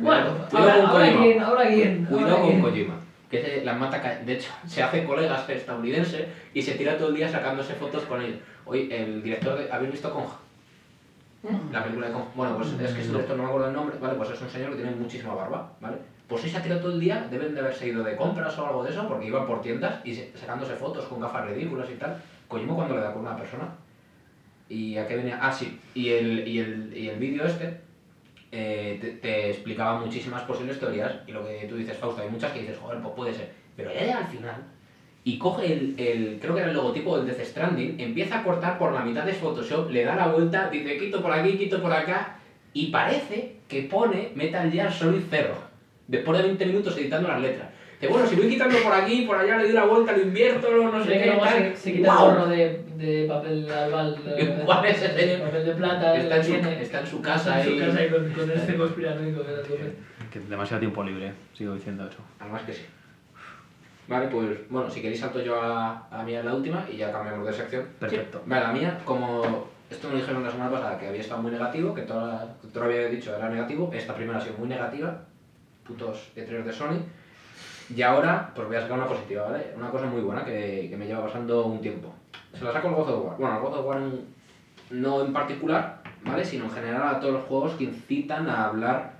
[0.00, 2.04] Bueno, ahora, con ahora quién, ahora quién.
[2.06, 2.60] Cuidado ahora con.
[2.62, 2.94] Kojima,
[3.30, 7.14] que se las mata, de hecho, se hace colegas estadounidenses y se tira todo el
[7.16, 8.38] día sacándose fotos con ellos.
[8.66, 9.70] Hoy, el director de...
[9.72, 10.36] ¿Habéis visto Conja?
[11.72, 12.14] La película de.
[12.34, 14.14] Bueno, pues es que es un director, no me acuerdo el nombre, ¿vale?
[14.14, 15.96] Pues es un señor que tiene muchísima barba, ¿vale?
[16.28, 18.66] Pues hoy se ha tirado todo el día, deben de haberse ido de compras o
[18.66, 21.94] algo de eso, porque iban por tiendas y se- sacándose fotos con gafas ridículas y
[21.94, 22.16] tal.
[22.46, 23.68] Kojima cuando le da con una persona.
[24.68, 25.38] ¿Y a qué venía?
[25.40, 25.80] Ah, sí.
[25.94, 27.80] Y el, y el, y el vídeo este
[28.52, 32.52] eh, te, te explicaba muchísimas posibles teorías y lo que tú dices, Fausto, hay muchas
[32.52, 33.50] que dices, joder, pues puede ser.
[33.76, 34.56] Pero ya llega al final
[35.22, 38.78] y coge el, el, creo que era el logotipo del Death Stranding, empieza a cortar
[38.78, 41.92] por la mitad de Photoshop, le da la vuelta, dice quito por aquí, quito por
[41.92, 42.38] acá
[42.72, 45.54] y parece que pone Metal Gear Solid Zero.
[46.06, 47.68] Después de 20 minutos editando las letras.
[48.00, 50.70] Dice, bueno, si voy quitando por aquí, por allá le doy la vuelta, lo invierto,
[50.70, 52.30] no sé Creo que qué, se, se quita ¡Guau!
[52.30, 54.16] el gorro de, de papel albal.
[54.64, 55.26] ¿Cuál es ese?
[55.26, 56.16] de Papel de plata.
[56.16, 56.82] Está en, su, tiene.
[56.82, 60.10] está en su casa en su casa y con, con este conspiranoico que.
[60.32, 62.18] Que demasiado tiempo libre, sigo diciendo eso.
[62.38, 62.82] Además que sí.
[64.10, 67.12] Vale, pues bueno, si queréis salto yo a, a mí a la última y ya
[67.12, 67.86] cambiamos de sección.
[68.00, 68.42] Perfecto.
[68.44, 71.94] Vale, la mía, como esto me dijeron la semana pasada que había estado muy negativo,
[71.94, 75.16] que todo lo había dicho era negativo, esta primera ha sido muy negativa,
[75.86, 76.98] putos E3 de Sony,
[77.94, 79.72] y ahora pues voy a sacar una positiva, ¿vale?
[79.76, 82.12] Una cosa muy buena que, que me lleva pasando un tiempo.
[82.52, 83.36] Se la saco el God of War.
[83.38, 84.24] Bueno, el God of War en-
[84.90, 86.44] no en particular, ¿vale?
[86.44, 89.12] Sino en general a todos los juegos que incitan a hablar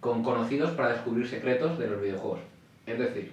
[0.00, 2.40] con conocidos para descubrir secretos de los videojuegos.
[2.86, 3.32] Es decir,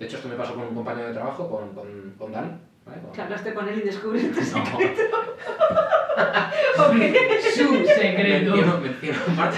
[0.00, 1.86] de hecho esto me pasó con un compañero de trabajo, con, con,
[2.18, 2.32] con.
[2.32, 2.70] Con-
[3.14, 4.64] Que hablaste con él y descubriste ese No.
[7.54, 8.56] Su secreto.
[8.56, 9.50] Menciono, menciono a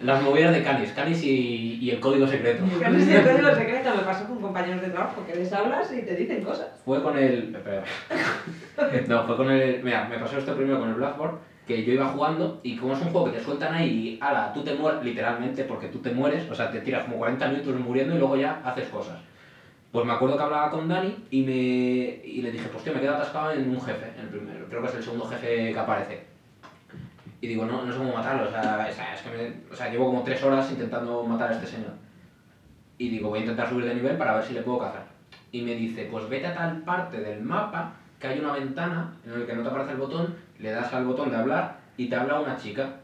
[0.00, 2.62] las movidas de Canis, Canis y, y el código secreto.
[2.66, 6.02] No es el código secreto, me pasó con compañeros de trabajo que les hablas y
[6.02, 6.68] te dicen cosas.
[6.84, 7.54] Fue con el.
[7.54, 7.84] espera.
[9.08, 9.82] No, fue con el.
[9.82, 13.00] Mira, me pasó esto primero con el Blackboard, que yo iba jugando y como es
[13.00, 16.10] un juego que te sueltan ahí y ala, tú te mueres, literalmente, porque tú te
[16.10, 19.18] mueres, o sea, te tiras como 40 minutos muriendo y luego ya haces cosas.
[19.90, 23.00] Pues me acuerdo que hablaba con Dani y, me, y le dije, pues tío, me
[23.00, 26.24] quedo atascado en un jefe, el primero, creo que es el segundo jefe que aparece.
[27.40, 30.06] Y digo, no, no sé cómo matarlo, o sea, es, que me- o sea, llevo
[30.06, 31.92] como tres horas intentando matar a este señor.
[32.98, 35.04] Y digo, voy a intentar subir de nivel para ver si le puedo cazar.
[35.52, 39.38] Y me dice, pues vete a tal parte del mapa que hay una ventana en
[39.40, 42.16] la que no te aparece el botón, le das al botón de hablar y te
[42.16, 43.00] habla una chica.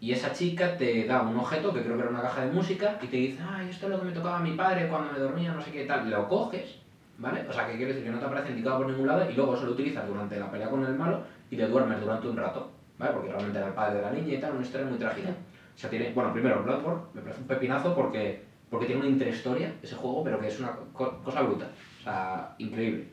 [0.00, 2.98] Y esa chica te da un objeto, que creo que era una caja de música,
[3.02, 5.18] y te dice, ay, esto es lo que me tocaba a mi padre cuando me
[5.18, 6.10] dormía, no sé qué tal.
[6.10, 6.78] Lo coges,
[7.18, 7.44] ¿vale?
[7.48, 9.54] O sea, que quiere decir que no te aparece indicado por ningún lado y luego
[9.54, 11.20] eso lo utilizas durante la pelea con el malo
[11.50, 12.66] y te duermes durante un rato,
[12.98, 13.12] ¿vale?
[13.12, 15.30] Porque realmente era el padre de la niña y tal, una historia muy trágica.
[15.74, 19.70] O sea, tiene, bueno, primero, Bloodborne me parece un pepinazo porque, porque tiene una interhistoria
[19.82, 21.68] ese juego, pero que es una co- cosa bruta.
[22.00, 23.11] O sea, increíble.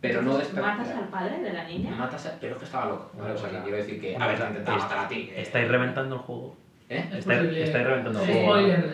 [0.00, 0.60] Pero no de esta...
[0.62, 1.90] ¿Matas al padre de la niña?
[1.96, 3.34] Matas a- Pero es que estaba loco, ¿vale?
[3.34, 4.16] O sea, que quiero decir que...
[4.16, 5.26] A ver, te intentaba matar a ti.
[5.26, 6.56] que- Estáis reventando el juego.
[6.88, 7.04] ¿Eh?
[7.12, 8.48] Es Estáis- estáis reventando el Sí, juego.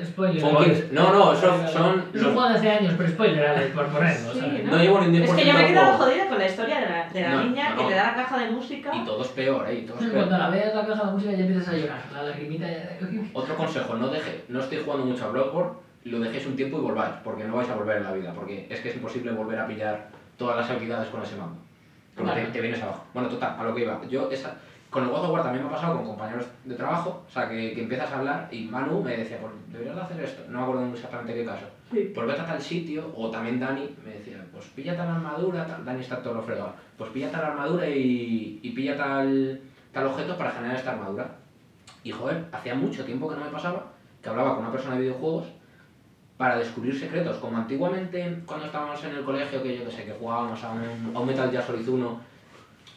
[0.05, 0.07] Spoiler,
[0.41, 0.89] spoiler.
[0.93, 4.35] No, no, son- son Es un juego de hace años, pero spoiler, Ale, por ponerlo.
[4.35, 4.71] ¿no?
[4.77, 6.81] No llevo ni un 10% Es que yo me he quedado jodida con la historia
[6.81, 8.95] de la, de la No, niña no, que le da la caja de música.
[8.95, 9.75] Y todo es peor, ¿eh?
[9.77, 10.15] Y todo es peor.
[10.15, 11.99] Cuando la veas la caja de música ya empiezas a llorar.
[12.13, 12.99] La lagrimita ya...
[13.33, 16.83] Otro consejo, no deje, no estoy jugando mucho a Bloodborne lo dejéis un tiempo y
[16.83, 19.59] volváis, porque no vais a volver en la vida, porque es que es imposible volver
[19.59, 21.57] a pillar todas las habilidades con ese mando.
[22.14, 22.47] Porque Vale.
[22.47, 23.05] te, te vienes abajo.
[23.12, 24.01] Bueno, total, a lo que iba.
[24.09, 24.57] Yo, esa,
[24.91, 27.49] con el God of War también me ha pasado con compañeros de trabajo, o sea,
[27.49, 30.43] que, que empiezas a hablar y Manu me decía, pues deberías de hacer esto.
[30.49, 31.66] No me acuerdo exactamente qué caso.
[31.93, 32.12] Sí.
[32.14, 35.84] Pues vete a tal sitio, o también Dani me decía, pues pilla tal armadura, tal,
[35.84, 39.61] Dani está todo lo fregado, pues pilla tal armadura y, y pilla tal,
[39.93, 41.28] tal objeto para generar esta armadura.
[42.03, 45.03] Y joder, hacía mucho tiempo que no me pasaba que hablaba con una persona de
[45.03, 45.45] videojuegos
[46.37, 50.12] para descubrir secretos, como antiguamente cuando estábamos en el colegio, que yo que sé, que
[50.12, 52.20] jugábamos a un, a un Metal Gear Solid 1,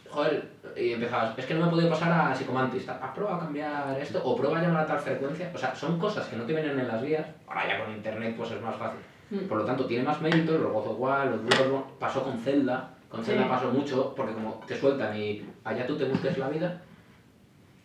[0.10, 3.40] joder, y empezabas, es que no me he podido pasar a Psicomantis, ¿has probado a
[3.42, 4.22] cambiar esto?
[4.24, 6.80] O prueba a llamar a tal frecuencia, o sea, son cosas que no te vienen
[6.80, 9.00] en las guías, ahora ya con internet pues es más fácil.
[9.30, 9.48] Mm.
[9.48, 13.24] Por lo tanto, tiene más mérito, los God War, los Bloodborne, pasó con Zelda, con
[13.24, 13.50] Zelda Sí.
[13.50, 16.82] pasó mucho, porque como te sueltan y allá tú te busques la vida,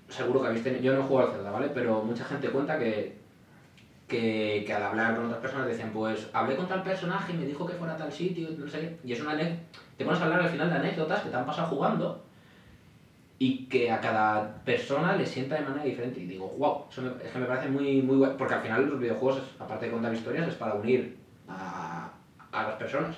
[0.09, 1.68] seguro que habéis tenido, yo no he jugado al Zelda, ¿vale?
[1.72, 3.18] Pero mucha gente cuenta que,
[4.14, 7.44] que, que al hablar con otras personas decían, pues hablé con tal personaje y me
[7.44, 9.62] dijo que fuera a tal sitio, no sé y es una anécdota,
[9.96, 12.22] te pones a hablar al final de anécdotas que te han pasado jugando
[13.38, 16.20] y que a cada persona le sienta de manera diferente.
[16.20, 18.88] Y digo, wow, eso me- es que me parece muy, muy guay, porque al final
[18.88, 21.16] los videojuegos, aparte de contar historias, es para unir
[21.48, 22.08] a,
[22.52, 23.16] a las personas.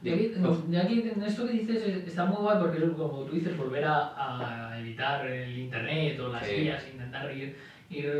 [0.00, 2.84] Yo aquí, uf, yo aquí en esto que dices es- está muy guay porque es
[2.84, 6.54] como tú dices, volver a, a evitar el internet o las Sí.
[6.54, 7.54] guías, intentar ir,
[7.90, 8.10] ir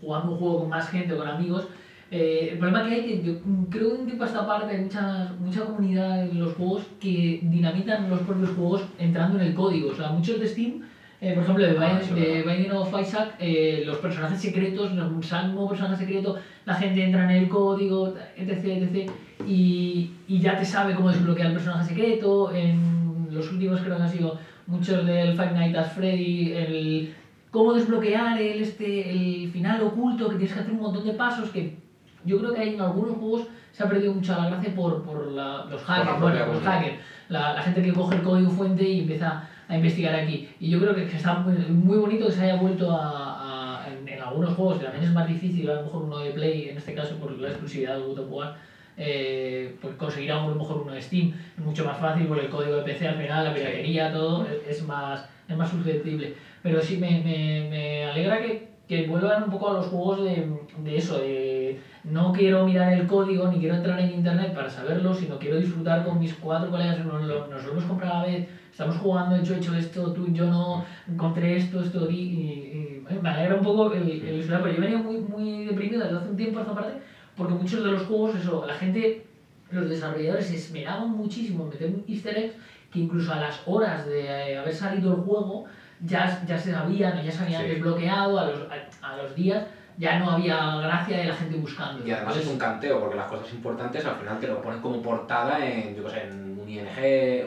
[0.00, 1.66] jugando un juego con más gente o con amigos.
[2.10, 3.32] Eh, el problema que hay que yo
[3.68, 7.40] creo que un tiempo a esta parte hay mucha, mucha comunidad en los juegos que
[7.42, 9.90] dinamitan los propios juegos entrando en el código.
[9.90, 10.82] O sea, muchos de Steam,
[11.20, 12.42] eh, por ejemplo, de, Ah, de.
[12.42, 17.24] Binding of Isaac, eh, los personajes secretos, los- salen nuevos personajes secretos, la gente entra
[17.24, 19.10] en el código, etc, etc,
[19.44, 22.52] y, y ya te sabe cómo desbloquear el personaje secreto.
[22.54, 24.38] En los últimos creo que han sido
[24.68, 27.08] muchos del Five Nights at Freddy, el
[27.56, 31.48] cómo desbloquear el, este, el final oculto, que tienes que hacer un montón de pasos
[31.50, 31.78] que
[32.22, 35.26] yo creo que hay en algunos juegos se ha perdido mucha la gracia por, por
[35.26, 36.96] la- los hackers, la bueno, los hackers,
[37.28, 40.46] la, la gente que coge el código fuente y empieza a investigar aquí.
[40.60, 44.06] Y yo creo que, está muy, muy bonito que se haya vuelto a, a- en,
[44.06, 46.76] en algunos juegos, que también es más difícil, a lo mejor uno de Play, en
[46.76, 48.54] este caso por la exclusividad de War,
[48.98, 52.48] eh, pues conseguir a lo mejor uno de Steam es mucho más fácil por el
[52.48, 56.32] código de PC al final, la piratería, todo es, es más, es más susceptible.
[56.66, 60.50] Pero sí me, me, me alegra que, que vuelvan un poco a los juegos de,
[60.78, 65.14] de eso, de no quiero mirar el código ni quiero entrar en internet para saberlo,
[65.14, 68.26] sino quiero disfrutar con mis cuatro colegas, nos lo, nos lo hemos comprado a la
[68.26, 72.16] vez, estamos jugando, yo he hecho esto, tú y yo no, encontré esto, esto y,
[72.16, 76.30] y me alegra un poco el, el pero yo venía muy, muy deprimido desde hace
[76.30, 76.94] un tiempo a esta parte,
[77.36, 79.24] porque muchos de los juegos, eso, la gente,
[79.70, 82.56] los desarrolladores se esmeraban muchísimo en meter easter eggs
[82.90, 85.66] que incluso a las horas de eh, haber salido el juego
[86.00, 87.68] ya, ya se sabían, ya se habían Sí.
[87.68, 88.60] desbloqueado, a los,
[89.02, 89.64] a, a los días
[89.98, 92.06] ya no había gracia de la gente buscando.
[92.06, 95.00] Y además es un canteo, porque las cosas importantes al final te lo ponen como
[95.00, 96.86] portada en, yo qué sé, en un ING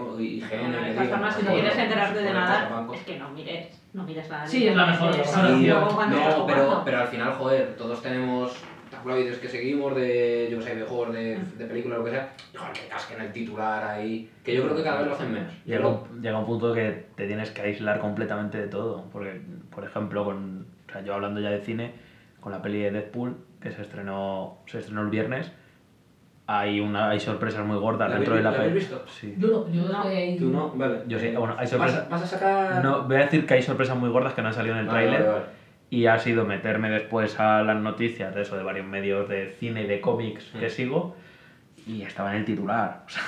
[0.01, 0.49] o IGN.
[0.49, 3.79] de que todas digan, formas, si no quieres enterarte de nada, es que no mires,
[3.93, 5.15] no mires la Sí, es la mejor,
[6.09, 8.51] No, pero, pero al final, joder, todos tenemos
[8.99, 12.29] tabloides que seguimos de, yo sé, de juegos, de, de películas, lo que sea.
[12.55, 15.53] Joder, que casquen el titular ahí, que yo creo que cada vez lo hacen menos.
[15.65, 19.05] Llega un, llega un punto que te tienes que aislar completamente de todo.
[19.11, 19.41] Porque,
[19.73, 21.93] por ejemplo, con, o sea, yo hablando ya de cine,
[22.39, 25.51] con la peli de Deadpool, que se estrenó, se estrenó el viernes,
[26.47, 28.79] hay, una, hay sorpresas muy gordas ¿La dentro de habéis- la la habéis peli.
[28.79, 29.05] visto?
[29.07, 29.35] Sí.
[29.37, 29.97] Yo no, yo No.
[30.01, 31.01] estoy ahí- Tú no, vale.
[31.07, 32.05] Yo sí, bueno, hay ¿Vas sorpresas.
[32.05, 32.83] a, vas a sacar...?
[32.83, 34.87] No, voy a decir que hay sorpresas muy gordas que no han salido en el
[34.87, 35.27] Vale, tráiler.
[35.27, 35.58] vale, vale.
[35.89, 39.83] Y ha sido meterme después a las noticias de eso, de varios medios de cine
[39.83, 40.69] y de cómics que Mm.
[40.69, 41.15] sigo,
[41.87, 43.03] y estaba en el titular.
[43.07, 43.23] O sea,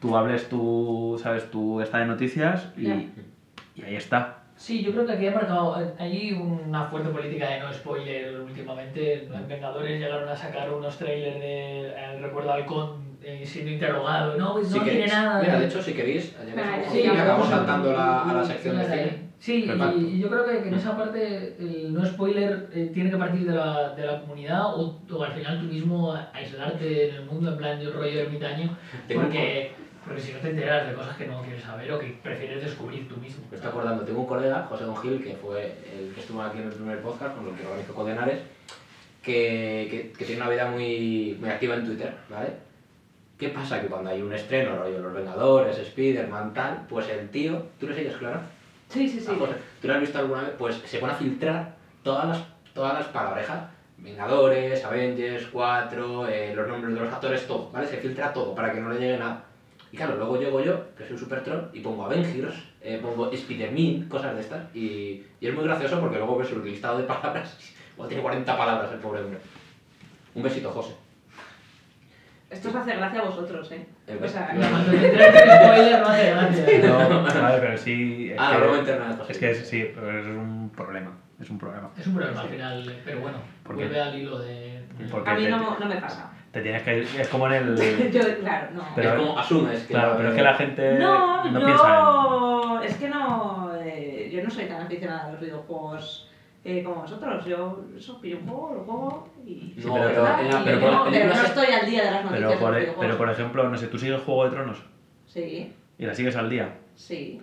[0.00, 4.38] tú hables, tú, sabes, tú estás en noticias y, y ahí está.
[4.56, 9.24] Sí, yo creo que aquí ha marcado, hay una fuerte política de no spoiler últimamente.
[9.24, 14.54] En Vengadores llegaron a sacar unos trailers de, eh, recuerdo Halcón eh, siendo interrogado, no,
[14.54, 15.40] pues Si no tiene nada.
[15.40, 19.30] mira, de- hecho, si queréis, estamos sí, acabamos saltando la- a la sección de cine.
[19.38, 19.64] Sí,
[19.96, 23.16] y, y yo creo que, que en esa parte el no spoiler eh, tiene que
[23.16, 27.24] partir de la, de la comunidad o, o al final tú mismo aislarte en el
[27.24, 28.76] mundo en plan de un rollo ermitaño
[29.14, 29.72] porque,
[30.04, 33.08] porque si no te enteras de cosas que no quieres saber o que prefieres descubrir
[33.08, 33.42] tú mismo.
[33.50, 36.58] Me estoy acordando, tengo un colega, José Don Gil, que fue el que estuvo aquí
[36.58, 38.40] en el primer podcast, con el que organizó Codenares,
[39.22, 42.48] que, que, que tiene una vida muy, muy activa en Twitter, ¿vale?
[43.40, 43.80] ¿Qué pasa?
[43.80, 47.96] Que cuando hay un estreno, rollo Los Vengadores, Spider-Man, tal, pues el tío, ¿tú le
[47.96, 48.42] sigues, Clara?
[48.90, 49.28] Sí, sí, sí.
[49.30, 50.50] Ah, José, ¿Tú lo has visto alguna vez?
[50.58, 53.70] Pues se pone a filtrar todas las, todas las palabrejas.
[53.96, 57.86] Vengadores, Avengers, 4, eh, los nombres de los actores, todo, ¿vale?
[57.86, 59.42] Se filtra todo para que no le llegue nada.
[59.90, 63.30] Y claro, luego llego yo, que soy un super troll, y pongo Avengers, eh, pongo
[63.32, 67.04] Spider-Man, cosas de estas, y, y es muy gracioso porque luego ves el listado de
[67.04, 67.56] palabras,
[67.94, 69.38] igual tiene 40 palabras el pobre hombre.
[70.34, 70.94] Un besito, José.
[72.50, 73.86] Esto os hace gracia a vosotros, ¿eh?
[74.22, 76.66] O sea, spoiler no hace gracia.
[76.88, 78.30] No, vale, pero sí.
[78.32, 79.32] Es Ah, que, la broma interna de José.
[79.32, 81.12] Es que es- sí, pero es un problema.
[81.40, 81.90] Es un problema.
[81.96, 83.84] Es un problema al final, pero bueno, ¿Por qué?
[83.84, 84.84] vuelve al hilo de...
[85.10, 86.30] Porque a mí te- no, no me pasa.
[86.52, 87.08] Te tienes que ir.
[87.18, 88.10] Es como en el.
[88.12, 88.82] Yo, claro, no.
[88.96, 89.94] Pero- es como asumes que.
[89.94, 91.66] Claro, pero es que la gente No, no yo...
[91.66, 93.70] piensa Es que no...
[93.80, 96.29] eh, yo no soy tan aficionada a los videojuegos
[96.64, 97.44] eh, como vosotros.
[97.46, 99.74] Yo eso, pillo un juego, lo juego y...
[99.84, 102.60] No, pero- pero, y pero, no, pero no estoy al día de las noticias Pero
[102.60, 104.82] por, e- de pero por ejemplo, no sé, tú sigues Juego de Tronos
[105.26, 106.74] Sí, y la sigues al día.
[106.94, 107.40] sí.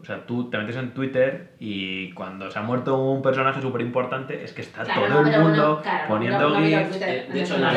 [0.00, 3.80] O sea, tú te metes en Twitter y cuando se ha muerto un personaje súper
[3.80, 6.96] importante es que está Claro, todo no, el mundo bueno, claro, poniendo no, no gifs.
[7.00, 7.72] Eh, de hecho, en las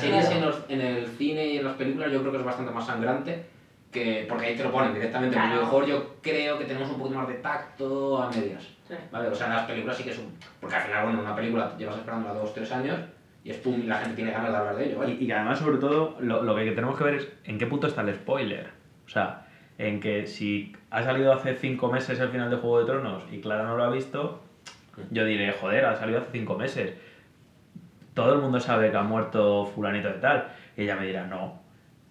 [0.00, 0.36] series, Claro.
[0.40, 2.86] en, los- en el cine y en las películas, yo creo que es bastante más
[2.86, 3.44] sangrante.
[3.90, 5.52] Que, porque ahí te lo ponen directamente Claro.
[5.54, 5.86] videojuego.
[5.86, 8.62] Yo creo que tenemos un poquito más de tacto a medias.
[8.86, 8.94] Sí.
[9.10, 9.28] ¿Vale?
[9.28, 10.32] O sea, en las películas sí que es un.
[10.60, 12.98] Porque al final, bueno, una película llevas esperándola dos, tres años
[13.44, 15.12] y es pum, y la gente tiene ganas de hablar de ello, ¿vale?
[15.18, 17.86] Y, y además, sobre todo, lo, lo que tenemos que ver es en qué punto
[17.86, 18.68] está el spoiler.
[19.06, 19.46] O sea,
[19.78, 23.40] en que si ha salido hace cinco meses el final de Juego de Tronos y
[23.40, 24.42] Clara no lo ha visto,
[25.10, 26.92] yo diré, joder, ha salido hace cinco meses.
[28.14, 30.48] Todo el mundo sabe que ha muerto fulanito de tal.
[30.76, 31.60] Y ella me dirá, no.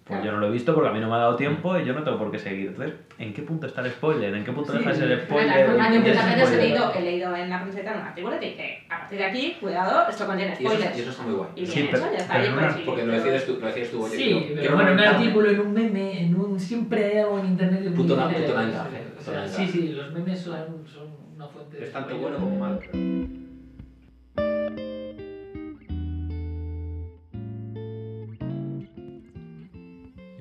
[0.07, 1.83] Pues yo no lo he visto porque a mí no me ha dado tiempo y
[1.85, 2.67] yo no tengo por qué seguir.
[2.67, 4.33] Entonces, ¿en qué punto está el spoiler?
[4.33, 5.47] ¿En qué punto Sí, deja de ser spoiler?
[5.77, 6.63] las ¿En qué muchas es veces he spoiler?
[6.69, 9.25] leído, he leído en la camiseta en un artículo y te dice, a partir de
[9.25, 10.97] aquí, cuidado, esto contiene Y eso, spoilers.
[10.97, 11.49] y eso está muy guay.
[11.55, 13.67] Y Sí, bien pero- hecho, ya está no pues una- Porque lo decides tú, lo
[13.67, 16.59] decides tú, oye, Sí, pero bueno, en un artículo, en un meme, en un...
[16.59, 20.55] Siempre hay algo en internet que Puto puto puto Sí, sí, los memes son,
[20.87, 21.83] son una fuente de...
[21.85, 22.79] Es tanto bueno como malo.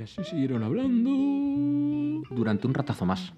[0.06, 1.10] Así siguieron hablando.
[2.30, 3.34] Durante un ratazo más.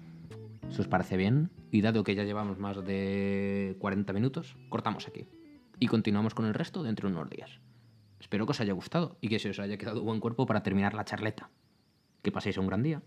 [0.69, 5.25] Si os parece bien, y dado que ya llevamos más de 40 minutos, cortamos aquí.
[5.79, 7.59] Y continuamos con el resto dentro de unos días.
[8.19, 10.93] Espero que os haya gustado y que se os haya quedado buen cuerpo para terminar
[10.93, 11.49] la charleta.
[12.21, 13.01] Que paséis un gran día.